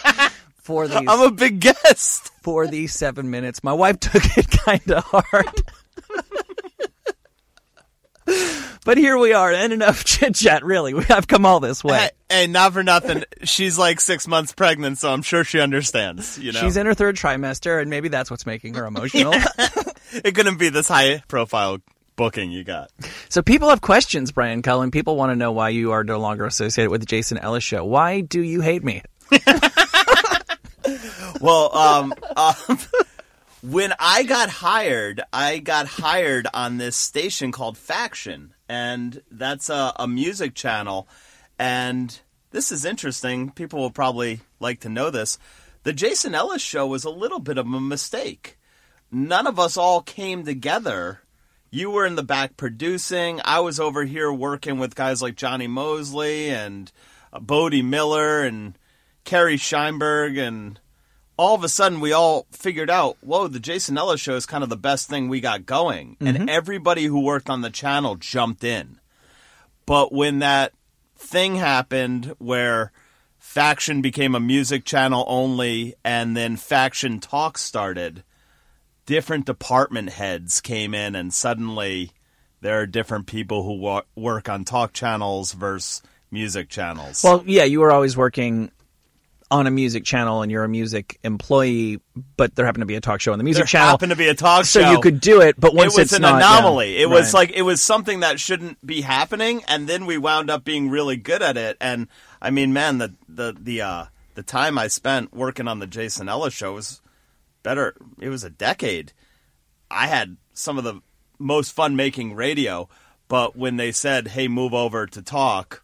[0.62, 2.30] for these I'm a big guest.
[2.42, 3.62] for these seven minutes.
[3.64, 5.62] My wife took it kind of hard.
[8.84, 10.64] but here we are, and enough chit chat.
[10.64, 11.98] Really, we have come all this way.
[11.98, 13.24] Hey, hey, not for nothing.
[13.44, 16.38] She's like six months pregnant, so I'm sure she understands.
[16.38, 19.34] You know, She's in her third trimester, and maybe that's what's making her emotional.
[20.12, 21.78] it couldn't be this high profile
[22.16, 22.90] booking you got.
[23.28, 24.90] so people have questions, Brian Cullen.
[24.90, 27.84] People want to know why you are no longer associated with the Jason Ellis Show.
[27.84, 29.02] Why do you hate me?
[31.40, 32.78] Well, um, um,
[33.62, 39.92] when I got hired, I got hired on this station called Faction, and that's a,
[39.96, 41.08] a music channel.
[41.58, 42.18] And
[42.50, 43.50] this is interesting.
[43.50, 45.38] People will probably like to know this.
[45.82, 48.58] The Jason Ellis show was a little bit of a mistake.
[49.10, 51.20] None of us all came together.
[51.70, 53.40] You were in the back producing.
[53.44, 56.90] I was over here working with guys like Jonny Moseley and
[57.40, 58.76] Bode Miller and
[59.24, 60.80] Kerry Scheinberg and
[61.36, 64.62] all of a sudden we all figured out, whoa, the Jason Ellis show is kind
[64.62, 66.16] of the best thing we got going.
[66.20, 66.48] And mm-hmm.
[66.48, 69.00] everybody who worked on the channel jumped in.
[69.86, 70.72] But when that
[71.16, 72.92] thing happened where
[73.38, 78.22] Faction became a music channel only and then Faction Talk started,
[79.06, 82.12] different department heads came in and suddenly
[82.60, 87.24] there are different people who wa- work on talk channels versus music channels.
[87.24, 88.70] Well, yeah, you were always working
[89.50, 92.00] on a music channel, and you're a music employee,
[92.36, 93.88] but there happened to be a talk show on the music there channel.
[93.88, 94.92] happened to be a talk so show.
[94.92, 96.94] you could do it, but once it was it's an not, anomaly.
[96.96, 97.02] yeah.
[97.02, 97.48] It was Right.
[97.48, 101.16] like it was something that shouldn't be happening, and then we wound up being really
[101.16, 101.76] good at it.
[101.80, 102.06] And
[102.40, 106.28] I mean, man, the the the uh, the time I spent working on the Jason
[106.28, 107.00] Ellis show was
[107.62, 107.96] better.
[108.20, 109.12] It was a decade.
[109.90, 111.00] I had some of the
[111.38, 112.88] most fun making radio,
[113.26, 115.82] but when they said, "Hey, move over to talk,"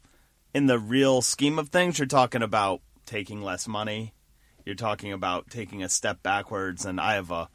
[0.54, 4.12] in the real scheme of things, you're talking about taking less money.
[4.64, 7.48] You're talking about taking a step backwards, and I have a,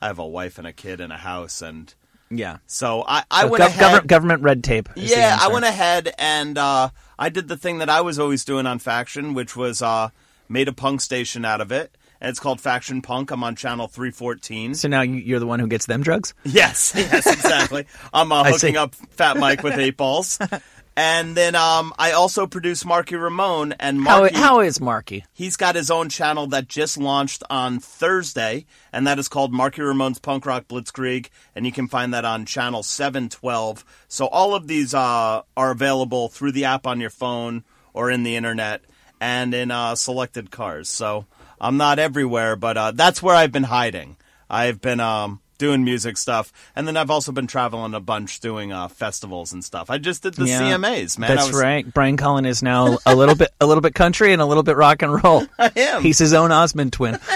[0.00, 1.94] I have a wife and a kid and a house, and
[2.30, 2.58] yeah.
[2.66, 3.80] so I, I So went gov- ahead.
[3.80, 4.88] government, government red tape.
[4.96, 8.66] yeah, I went ahead and uh, I did the thing that I was always doing
[8.66, 10.08] on Faction, which was uh,
[10.48, 11.96] made a punk station out of it.
[12.20, 13.30] And it's called Faction Punk.
[13.30, 14.74] I'm on channel 314.
[14.74, 16.32] So now you- you're the one who gets them drugs.
[16.44, 17.86] Yes, yes, exactly.
[18.12, 20.38] I'm uh, hooking up Fat Mike with eight balls.
[20.98, 25.24] And then um, I also produce Marky Ramone, and How, Marky, how is Marky?
[25.34, 29.82] he's got his own channel that just launched on Thursday, and that is called Marky
[29.82, 33.84] Ramone's Punk Rock Blitzkrieg, and you can find that on channel 712.
[34.08, 38.22] So all of these uh, are available through the app on your phone or in
[38.22, 38.82] the internet
[39.20, 40.88] and in uh, selected cars.
[40.88, 41.26] So
[41.60, 44.16] I'm not everywhere, but uh, that's where I've been hiding.
[44.48, 48.72] I've been um, doing music stuff, and then I've also been traveling a bunch doing
[48.72, 49.90] uh, festivals and stuff.
[49.90, 51.34] I just did the Yeah, CMAs, man.
[51.34, 51.92] That's was- right.
[51.92, 54.76] Brian Cullen is now a little bit a little bit country and a little bit
[54.76, 55.44] rock and roll.
[55.58, 56.02] I am.
[56.02, 57.18] He's his own Osmond twin.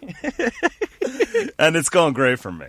[1.58, 2.66] and it's going great for me.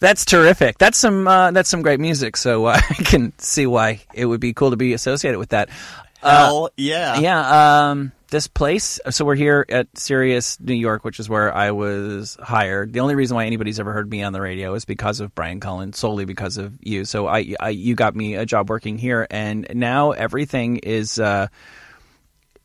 [0.00, 0.78] That's terrific.
[0.78, 2.36] That's some uh, that's some great music.
[2.36, 5.68] So uh, I can see why it would be cool to be associated with that.
[6.22, 7.18] Hell yeah.
[7.20, 8.98] Yeah, um, this place.
[9.10, 12.92] So we're here at Sirius, New York, which is where I was hired.
[12.92, 15.60] The only reason why anybody's ever heard me on the radio is because of Brian
[15.60, 17.04] Cullen, solely because of you.
[17.04, 21.48] So I, I you got me a job working here, and now everything is uh,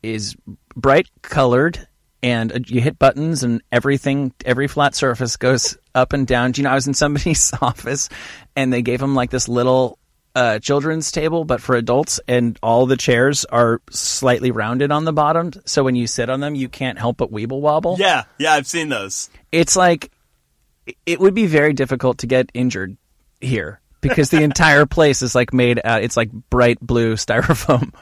[0.01, 0.36] is
[0.76, 1.88] bright colored.
[2.24, 6.51] And you hit buttons, and everything, every flat surface goes up and down.
[6.51, 8.09] Do you know, I was in somebody's office,
[8.55, 9.97] and they gave him like this little
[10.36, 15.13] uh, children's table, but for adults, and all the chairs are slightly rounded on the
[15.13, 15.51] bottom.
[15.65, 17.97] So when you sit on them, you can't help but weeble wobble.
[17.99, 19.29] Yeah, yeah, I've seen those.
[19.51, 20.11] It's like
[21.05, 22.97] it would be very difficult to get injured
[23.39, 25.79] here because the entire place is like made.
[25.79, 27.93] Uh, it's like bright blue styrofoam.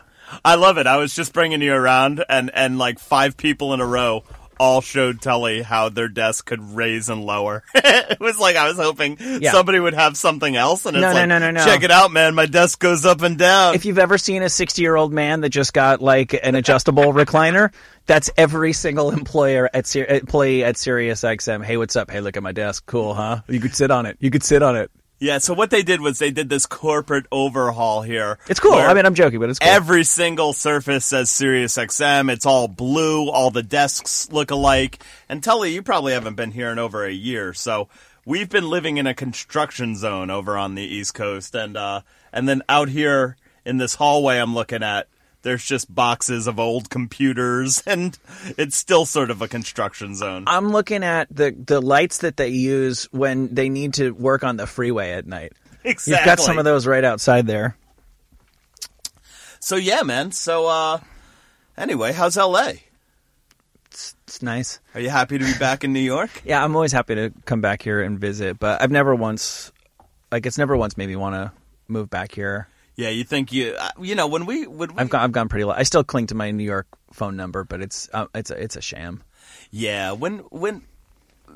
[0.46, 0.86] I love it.
[0.86, 4.24] I was just bringing you around, and and like five people in a row
[4.60, 7.64] all showed Tully how their desk could raise and lower.
[7.76, 9.52] it was like I was hoping Yeah.
[9.52, 11.64] somebody would have something else, and it's No, no, like, no, no, no.
[11.66, 12.36] check it out, man.
[12.36, 13.76] My desk goes up and down.
[13.76, 17.14] If you've ever seen a 60 year old man that just got like an adjustable
[17.14, 17.74] recliner,
[18.06, 21.64] that's every single employer at employee at Sirius XM.
[21.64, 22.12] Hey, what's up?
[22.12, 22.86] Hey, look at my desk.
[22.86, 23.42] Cool, huh?
[23.48, 24.18] You could sit on it.
[24.20, 24.92] You could sit on it.
[25.20, 28.40] Yeah, so what they did was they did this corporate overhaul here.
[28.48, 28.74] It's cool.
[28.74, 29.68] I mean, I'm joking, but it's cool.
[29.68, 32.32] Every single surface says Sirius XM.
[32.32, 33.30] It's all blue.
[33.30, 35.04] All the desks look alike.
[35.28, 37.90] And Tully, you probably haven't been here in over a year, so
[38.26, 42.02] we've been living in a construction zone over on the East Coast, and uh,
[42.32, 45.08] and then out here in this hallway I'm looking at,
[45.42, 48.18] there's just boxes of old computers, and
[48.58, 50.44] it's still sort of a construction zone.
[50.48, 54.58] I'm looking at the the lights that they use when they need to work on
[54.58, 55.54] the freeway at night.
[55.84, 56.14] exactly.
[56.14, 57.76] You've got some of those right outside there.
[59.60, 60.32] So yeah, man.
[60.32, 61.00] So uh,
[61.78, 62.72] anyway, how's LA?
[64.30, 64.80] It's nice.
[64.94, 66.30] Are you happy to be back in New York?
[66.46, 69.72] Yeah, I'm always happy to come back here and visit, but I've never once,
[70.32, 71.52] like, it's never once made me want to
[71.88, 72.68] move back here.
[73.00, 75.48] Yeah, you think you uh, you know when we when we I've gone, I've gone
[75.48, 75.72] pretty low.
[75.72, 78.76] I still cling to my New York phone number, but it's uh, it's a, it's
[78.76, 79.24] a sham.
[79.72, 80.82] Yeah, when when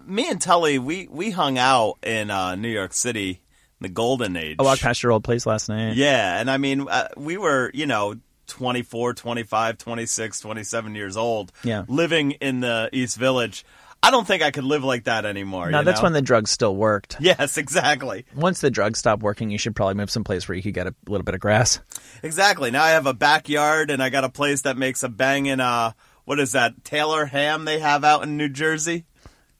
[0.05, 3.41] me and Tully we we hung out in uh, New York City,
[3.81, 4.55] the golden age.
[4.57, 5.97] I walked past your old place last night.
[5.97, 8.15] Yeah, and I mean uh, we were, you know,
[8.47, 11.51] 24, 25, 26, 27 years old.
[11.61, 11.83] Yeah.
[11.89, 13.65] Living in the East Village.
[14.03, 15.71] I don't think I could live like that anymore.
[15.71, 16.03] No, that's know?
[16.03, 17.15] when the drugs still worked.
[17.21, 18.25] Yes, exactly.
[18.35, 20.95] Once the drugs stop working, you should probably move someplace where you could get a
[21.07, 21.79] little bit of grass.
[22.21, 22.69] Exactly.
[22.69, 25.93] Now I have a backyard and I got a place that makes a banging uh
[26.25, 26.83] what is that?
[26.83, 29.05] Taylor ham they have out in New Jersey?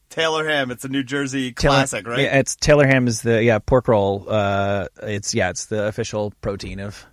[0.10, 2.20] Taylor ham, it's a New Jersey Taylor- classic, right?
[2.20, 4.26] Yeah, it's Taylor ham is the yeah pork roll.
[4.28, 7.06] Uh, it's yeah, it's the official protein of.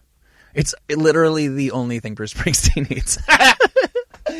[0.52, 3.18] It's literally the only thing Bruce Springsteen eats.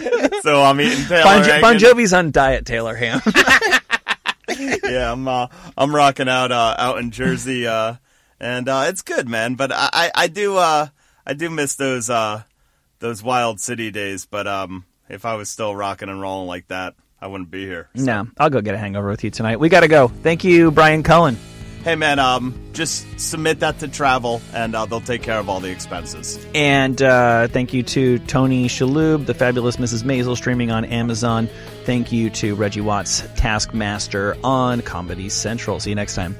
[0.42, 3.20] So I'm eating Taylor Bon, Jo- bon Jovi's on diet Taylor ham.
[4.84, 5.46] yeah, I'm uh,
[5.76, 7.96] I'm rocking out uh, out in Jersey, uh,
[8.38, 9.55] and uh, it's good, man.
[9.55, 10.86] But I, I, I do uh,
[11.26, 12.42] I do miss those uh,
[13.01, 14.26] those wild city days.
[14.26, 17.88] But um, if I was still rocking and rolling like that, I wouldn't be here.
[17.94, 19.61] no, I'll go get a hangover with you tonight.
[19.61, 20.09] We got to go.
[20.09, 21.36] Thank you, Brian Cullen.
[21.83, 25.61] Hey, man, um, just submit that to travel, and uh, they'll take care of all
[25.61, 26.39] the expenses.
[26.55, 30.03] And uh, thank you to Tony Shalhoub, the fabulous Mrs.
[30.03, 31.49] Maisel, streaming on Amazon.
[31.85, 35.81] Thank you to Reggie Watts, Taskmaster on Comedy Central.
[35.81, 36.37] See you next time.